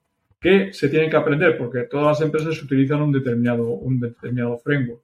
[0.40, 1.58] que se tienen que aprender?
[1.58, 5.02] Porque todas las empresas utilizan un determinado, un determinado framework.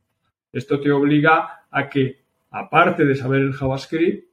[0.53, 2.21] Esto te obliga a que,
[2.53, 4.29] aparte de saber el JavaScript,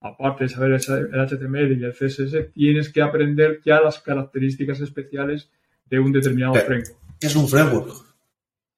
[0.00, 5.50] aparte de saber el HTML y el CSS, tienes que aprender ya las características especiales
[5.90, 6.96] de un determinado framework.
[7.20, 8.04] Es un framework,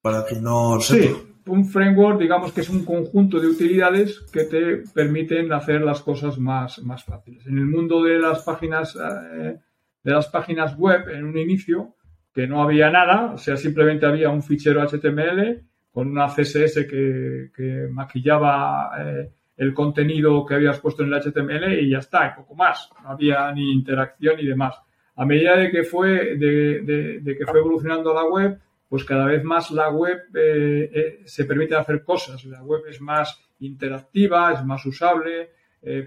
[0.01, 1.19] para que no sepa.
[1.19, 6.01] Sí, un framework, digamos que es un conjunto de utilidades que te permiten hacer las
[6.01, 7.45] cosas más, más fáciles.
[7.47, 9.57] En el mundo de las páginas, eh,
[10.03, 11.95] de las páginas web, en un inicio,
[12.33, 17.87] que no había nada, o sea, simplemente había un fichero HTML con una CSS que,
[17.91, 22.55] maquillaba eh, el contenido que habías puesto en el HTML y ya está, y poco
[22.55, 22.89] más.
[23.03, 24.75] No había ni interacción ni demás.
[25.21, 28.59] A medida de que fue, de, que fue evolucionando la web,
[28.89, 32.43] pues cada vez más la web eh, eh, se permite hacer cosas.
[32.45, 35.51] La web es más interactiva, es más usable,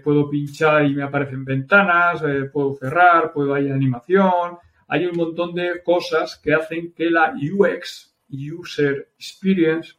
[0.03, 4.57] puedo pinchar y me aparecen ventanas, puedo cerrar, puedo ir animación.
[4.87, 9.93] Hay un montón de cosas que hacen que la UX user experience,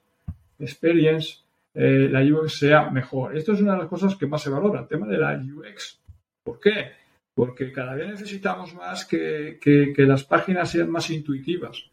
[0.58, 1.38] experience
[1.74, 3.36] eh, la UX sea mejor.
[3.36, 6.00] Esto es una de las cosas que más se valora, el tema de la UX.
[6.42, 7.05] ¿Por qué?
[7.36, 11.84] Porque cada vez necesitamos más que, las páginas sean más intuitivas.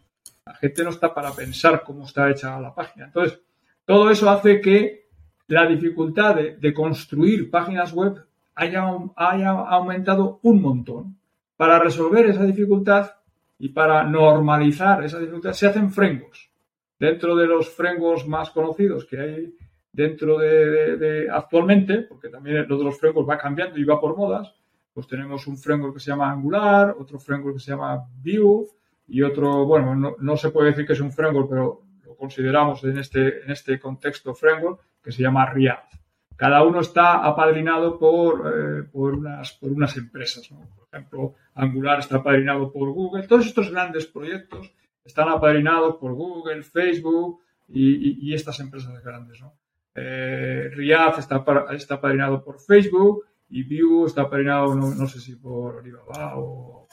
[0.46, 3.08] La gente no está para pensar cómo está hecha la página.
[3.08, 3.42] Entonces,
[3.84, 5.10] todo eso hace que
[5.48, 8.26] la dificultad de, construir páginas web
[8.56, 11.18] haya, aumentado un montón.
[11.58, 13.12] Para resolver esa dificultad,
[13.60, 16.50] y para normalizar esa dificultad se hacen frameworks.
[16.98, 19.54] dentro de los frameworks más conocidos que hay
[19.92, 24.54] dentro de, actualmente, porque también lo de los frameworks va cambiando y va por modas,
[24.94, 28.68] pues tenemos un framework que se llama Angular, otro framework que se llama Vue
[29.08, 32.84] y otro, bueno, no, no se puede decir que es un framework, pero lo consideramos
[32.84, 35.94] en este, en este contexto framework que se llama React.
[36.36, 40.48] Cada uno está apadrinado por, eh, por, unas, por unas empresas.
[40.48, 43.28] Por ejemplo, Angular está apadrinado por Google.
[43.28, 44.74] Todos estos grandes proyectos
[45.04, 49.42] están apadrinados por Google, Facebook y, y, estas empresas grandes.
[49.42, 49.54] ¿no?
[49.96, 55.36] Eh, React está, está apadrinado por Facebook y Vue está apadrinado, no, no sé si
[55.36, 56.88] por Alibaba o...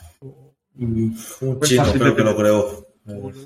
[0.77, 1.15] un
[1.63, 2.87] chino, creo que lo creo.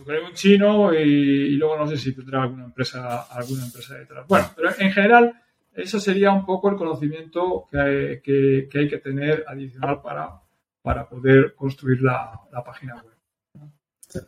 [0.05, 4.27] creo un chino y, luego no sé si tendrá alguna empresa, alguna empresa detrás.
[4.27, 5.41] Bueno, pero en general
[5.73, 10.41] eso sería un poco el conocimiento que hay que, hay que tener adicional para,
[10.83, 14.25] para poder construir la, página web.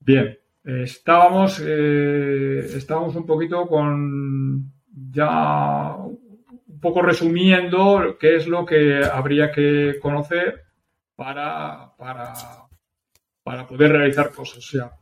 [0.00, 4.72] Bien, estábamos, eh, estábamos un poquito con
[5.10, 5.96] ya
[6.76, 10.64] un poco resumiendo qué es lo que habría que conocer
[11.14, 12.34] para, para,
[13.42, 14.62] para poder realizar cosas.
[14.62, 14.92] Sea,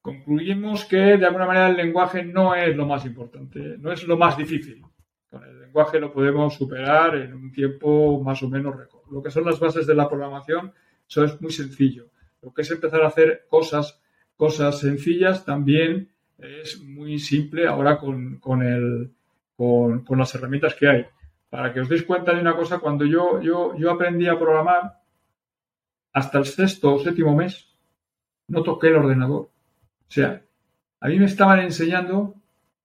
[0.00, 4.16] concluimos que de alguna manera el lenguaje no es lo más importante, no es lo
[4.16, 4.80] más difícil.
[5.28, 9.10] Con el lenguaje lo podemos superar en un tiempo más o menos récord.
[9.10, 10.72] Lo que son las bases de la programación,
[11.08, 12.10] eso es muy sencillo.
[12.42, 14.00] Lo que es empezar a hacer cosas,
[14.36, 19.12] cosas sencillas también es muy simple ahora con, con, el,
[19.58, 21.06] con, con, las herramientas que hay.
[21.50, 25.00] Para que os deis cuenta de una cosa, cuando yo, yo, yo aprendí a programar,
[26.12, 27.68] hasta el sexto o séptimo mes,
[28.46, 29.40] no toqué el ordenador.
[29.40, 30.40] O sea,
[31.00, 32.34] a mí me estaban enseñando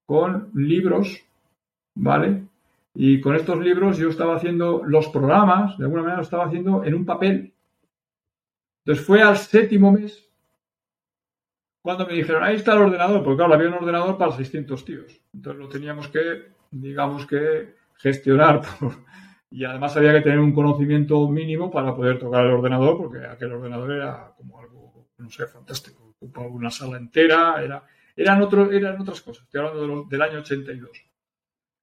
[0.08, 1.24] con libros,
[1.94, 2.44] ¿vale?
[2.96, 6.84] Y con estos libros yo estaba haciendo los programas, de alguna manera lo estaba haciendo
[6.84, 7.54] en un papel.
[8.84, 10.28] Entonces fue al séptimo mes
[11.84, 15.22] cuando me dijeron, ahí está el ordenador, porque claro, había un ordenador para 600 tíos.
[15.34, 18.62] Entonces lo teníamos que, digamos que, gestionar.
[19.56, 23.52] Y además había que tener un conocimiento mínimo para poder tocar el ordenador, porque aquel
[23.52, 27.84] ordenador era como algo, no sé, fantástico ocupaba una sala entera, era,
[28.16, 29.44] eran, otro, eran otras cosas.
[29.44, 30.90] Estoy hablando del año 82.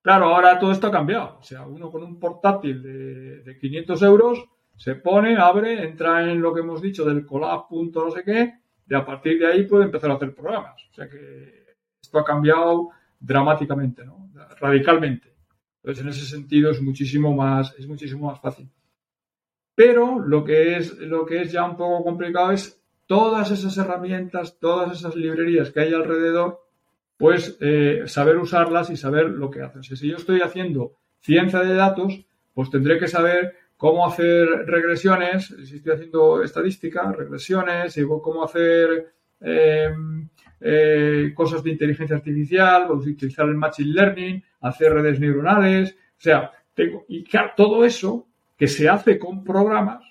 [0.02, 1.38] Claro, ahora todo esto ha cambiado.
[1.38, 4.44] O sea, uno con un portátil de, de 500 euros
[4.76, 7.66] se pone, abre, entra en lo que hemos dicho del colab.
[7.70, 8.54] no sé qué,
[8.88, 10.82] y a partir de ahí puede empezar a hacer programas.
[10.90, 12.88] O sea que esto ha cambiado
[13.18, 14.19] dramáticamente, ¿no?
[14.60, 15.34] Radicalmente.
[15.82, 18.68] Entonces, en ese sentido es muchísimo más, es muchísimo más fácil.
[19.74, 24.58] Pero lo que es, lo que es ya un poco complicado es todas esas herramientas,
[24.60, 26.60] todas esas librerías que hay alrededor,
[27.16, 29.82] pues eh, saber usarlas y saber lo que hacen.
[29.82, 32.24] Si yo estoy haciendo ciencia de datos,
[32.54, 39.14] pues tendré que saber cómo hacer regresiones, si estoy haciendo estadística, regresiones, y cómo hacer
[39.40, 40.28] em,
[40.60, 47.04] eh, cosas de inteligencia artificial, utilizar el machine learning, hacer redes neuronales, o sea, tengo,
[47.08, 50.04] y claro, todo eso que se hace con programas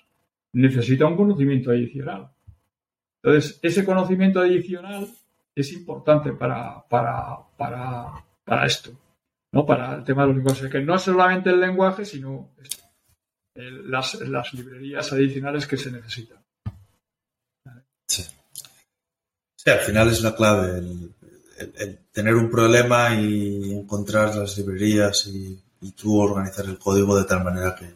[0.52, 2.30] necesita un conocimiento adicional.
[3.22, 5.06] Entonces, ese conocimiento adicional
[5.54, 8.12] es importante para, para, para,
[8.44, 8.90] para esto,
[9.52, 9.64] ¿no?
[9.64, 12.50] Para el tema de los lenguajes, que no es solamente el lenguaje, sino
[13.54, 16.38] las, las, librerías adicionales que se necesitan.
[18.06, 18.24] Sí.
[19.62, 25.62] Sí al final es la clave, el, tener un problema y encontrar las librerías y,
[25.82, 27.94] y tú organizar el código de tal manera que,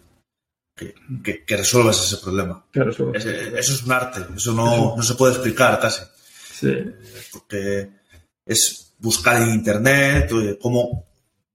[1.47, 2.65] que, resuelvas ese problema.
[2.73, 3.11] eso
[3.59, 6.03] es un arte, eso no, se puede explicar casi.
[7.33, 7.91] Porque
[8.45, 11.07] es buscar en internet, cómo,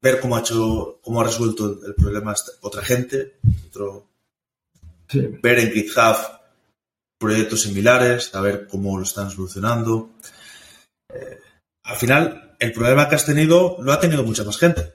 [0.02, 3.40] ver cómo ha hecho, cómo ha resuelto el, problema otra gente,
[5.14, 6.39] ver en GitHub
[7.20, 10.12] proyectos similares, saber cómo lo están solucionando.
[11.14, 11.40] Eh,
[11.84, 14.94] al final, el problema que has tenido lo ha tenido mucha más gente.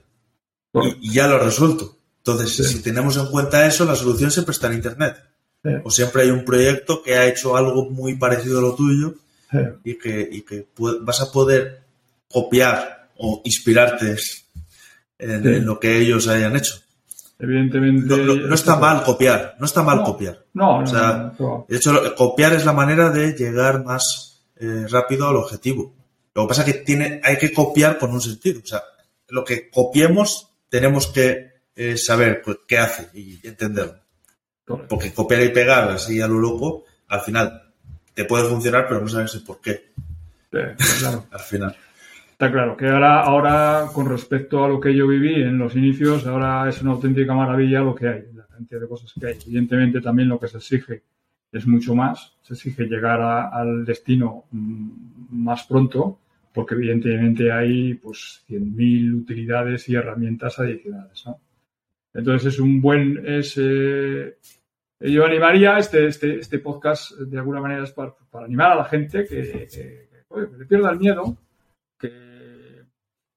[1.00, 1.98] y, ya lo ha resuelto.
[2.18, 5.16] Entonces, si tenemos en cuenta eso, la solución siempre está en Internet.
[5.82, 9.14] O siempre hay un proyecto que ha hecho algo muy parecido a lo tuyo
[9.82, 10.66] y que,
[11.00, 11.82] vas a poder
[12.28, 14.16] copiar o inspirarte
[15.18, 16.83] en, lo que ellos hayan hecho.
[17.38, 18.16] Evidentemente.
[18.16, 20.44] No, está mal copiar, no está mal copiar.
[20.54, 21.32] No, o sea,
[21.68, 25.94] De hecho, copiar es la manera de llegar más eh, rápido al objetivo.
[26.34, 28.60] Lo que pasa es que tiene, hay que copiar con un sentido.
[28.62, 28.82] O sea,
[29.28, 31.52] lo que copiemos tenemos que
[31.96, 33.98] saber pues, qué hace y entenderlo.
[34.64, 37.72] Porque copiar y pegar así a lo loco, al final
[38.14, 39.92] te puede funcionar, pero no sabes el por qué.
[41.30, 41.76] al final.
[42.44, 46.26] Está claro que ahora, ahora, con respecto a lo que yo viví en los inicios,
[46.26, 49.38] ahora es una auténtica maravilla lo que hay, la cantidad de cosas que hay.
[49.46, 51.04] Evidentemente también lo que se exige
[51.50, 56.18] es mucho más, se exige llegar al destino mm, más pronto,
[56.52, 61.24] porque evidentemente hay pues 100.000 utilidades y herramientas adicionales.
[62.12, 64.36] Entonces es un buen, es, eh,
[65.00, 69.24] yo animaría este, este, este podcast de alguna manera es para, animar a la gente
[69.24, 70.08] que, que,
[70.58, 71.43] le pierda el miedo, que,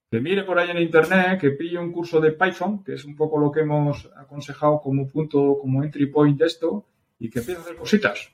[0.09, 3.15] que mire por ahí en internet, que pille un curso de Python, que es un
[3.15, 6.85] poco lo que hemos aconsejado como punto, como entry point de esto,
[7.19, 8.31] y que empiece a hacer cositas.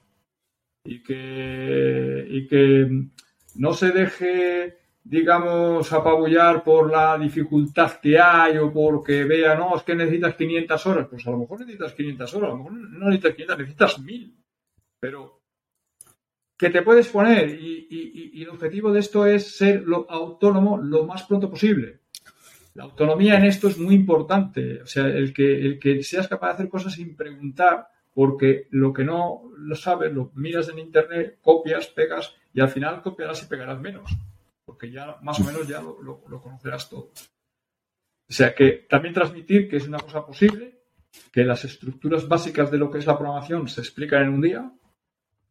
[0.85, 3.07] Y que, y que
[3.55, 9.83] no se deje, digamos, apabullar por la dificultad que hay o porque vea, no, es
[9.83, 11.07] que necesitas 500 horas.
[11.09, 14.37] Pues a lo mejor necesitas 500 horas, a lo mejor no necesitas 500, necesitas 1000.
[14.99, 15.42] Pero
[16.63, 21.49] que te puedes poner y, el objetivo de esto es ser autónomo lo más pronto
[21.49, 21.99] posible.
[22.73, 24.81] La autonomía en esto es muy importante.
[24.81, 28.93] O sea, el que, el que seas capaz de hacer cosas sin preguntar, porque lo
[28.93, 33.47] que no lo sabes, lo miras en internet, copias, pegas y al final copiarás y
[33.47, 34.09] pegarás menos,
[34.65, 37.11] porque ya más o menos ya lo, conocerás todo.
[38.29, 40.81] O sea que también transmitir que es una cosa posible,
[41.31, 44.71] que las estructuras básicas de lo que es la programación se explican en un día,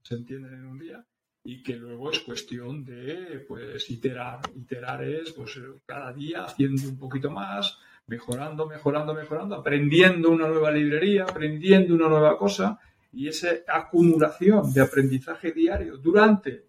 [0.03, 1.05] se entienden en un día,
[1.45, 4.41] y que luego es cuestión de pues iterar.
[4.55, 10.71] Iterar es pues cada día haciendo un poquito más, mejorando, mejorando, mejorando, aprendiendo una nueva
[10.71, 12.79] librería, aprendiendo una nueva cosa
[13.13, 16.67] y esa acumulación de aprendizaje diario durante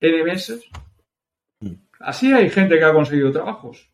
[0.00, 0.64] N meses.
[2.00, 3.91] Así hay gente que ha conseguido trabajos.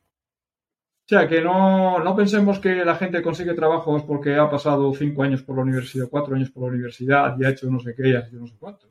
[1.09, 5.23] O sea, que no, no pensemos que la gente consigue trabajos porque ha pasado cinco
[5.23, 8.11] años por la universidad, cuatro años por la universidad y ha hecho no sé qué
[8.11, 8.91] y ha hecho no sé cuántos.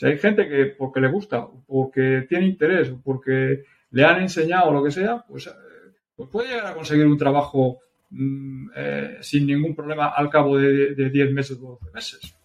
[0.00, 4.84] O hay gente que porque le gusta, porque tiene interés, porque le han enseñado lo
[4.84, 5.50] que sea, pues
[6.14, 10.94] pues puede llegar a conseguir un trabajo mm, eh, sin ningún problema al cabo de,
[10.94, 12.36] 10 meses o 12 meses.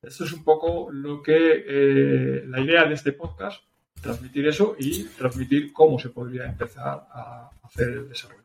[0.00, 3.62] Esto es un poco lo que eh, la idea de este podcast,
[4.00, 8.44] transmitir eso y transmitir cómo se podría empezar a hacer el desarrollo.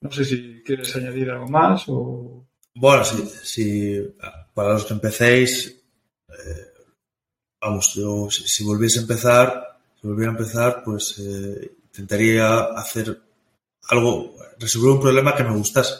[0.00, 2.46] No sé si quieres añadir algo más o...
[2.74, 4.14] Bueno, si,
[4.54, 5.82] para los que empecéis,
[6.28, 6.72] eh,
[7.60, 13.20] vamos, yo si, volviese a empezar, si volviera a empezar, pues intentaría hacer
[13.88, 15.94] algo, resolver un problema que me gustase.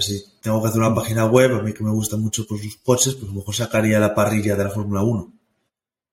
[0.00, 2.76] si tengo que hacer una página web, a mí que me gusta mucho pues, los
[2.76, 5.37] coches, pues a lo mejor sacaría la parrilla de la Fórmula 1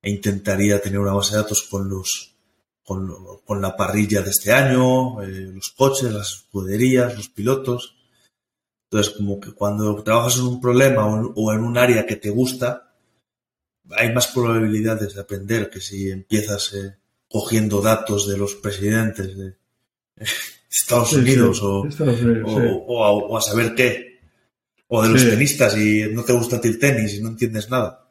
[0.06, 2.36] e intentaría tener una base de datos con los
[2.84, 7.96] con, la parrilla de este año, eh, los coches, las escuderías, los pilotos.
[8.84, 12.94] Entonces, como que cuando trabajas en un problema o en un área que te gusta,
[13.90, 16.96] hay más probabilidades de aprender que si empiezas eh,
[17.28, 19.56] cogiendo datos de los presidentes de
[20.70, 24.20] Estados Unidos, o, o, a, saber qué,
[24.88, 28.05] o de los tenistas y no te gusta el tenis y no entiendes nada.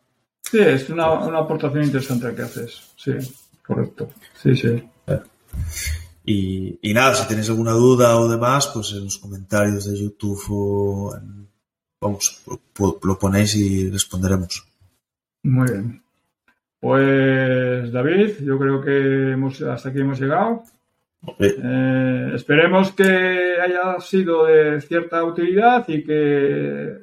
[0.51, 3.13] Sí, es una, una aportación interesante que haces, sí,
[3.67, 4.89] correcto, sí, sí.
[6.27, 10.43] Y, y, nada, si tenéis alguna duda o demás, pues en los comentarios de YouTube
[10.49, 11.15] o
[12.01, 12.43] vamos,
[12.79, 14.67] lo ponéis y responderemos.
[15.43, 16.03] Muy bien.
[16.81, 20.65] Pues David, yo creo que hemos, hasta aquí hemos llegado.
[21.39, 26.95] Eh, esperemos que haya sido de cierta utilidad y que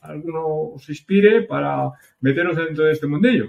[0.00, 1.90] alguno os inspire para
[2.20, 3.46] meternos dentro de este mundillo.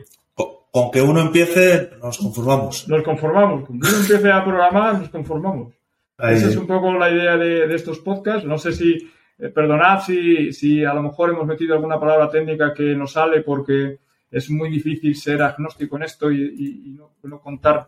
[0.71, 2.87] Con que uno empiece, nos conformamos.
[2.87, 3.65] Nos conformamos.
[3.65, 5.73] Con que uno empiece a programar, nos conformamos.
[6.19, 8.45] Esa es un poco la idea de, estos podcasts.
[8.45, 12.73] No sé si, eh, perdonad si, si a lo mejor hemos metido alguna palabra técnica
[12.73, 13.99] que no sale porque
[14.29, 17.87] es muy difícil ser agnóstico en esto y, no, contar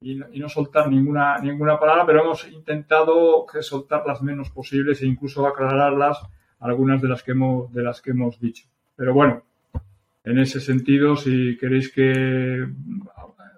[0.00, 5.46] y no, soltar ninguna, ninguna palabra, pero hemos intentado soltar las menos posibles e incluso
[5.46, 6.18] aclararlas
[6.60, 8.66] algunas de las que hemos, de las que hemos dicho.
[8.94, 9.42] Pero bueno,
[10.24, 12.66] en ese sentido, si queréis que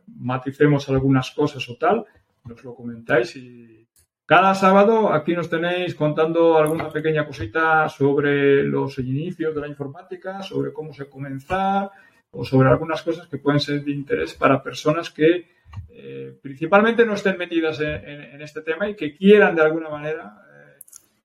[0.07, 2.05] maticemos algunas cosas o tal,
[2.45, 3.87] nos lo comentáis y
[4.25, 10.43] cada sábado aquí nos tenéis contando alguna pequeña cosita sobre los inicios de la informática,
[10.43, 11.91] sobre cómo se comenzar,
[12.33, 15.47] o sobre algunas cosas que pueden ser de interés para personas que
[15.91, 20.79] eh, principalmente no estén metidas en, este tema y que quieran de alguna manera eh,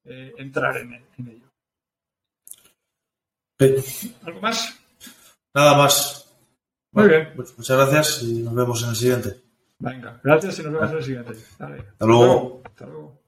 [0.06, 0.94] eh, entrar en,
[1.28, 1.48] ello.
[4.24, 4.77] ¿Algo más?
[5.54, 6.36] Nada más.
[6.92, 7.30] Muy bien.
[7.36, 9.42] Pues muchas gracias y nos vemos en el siguiente.
[9.80, 11.34] Venga, gracias y nos vemos en el siguiente.
[11.60, 12.62] Hasta luego.
[12.66, 13.22] Hasta luego.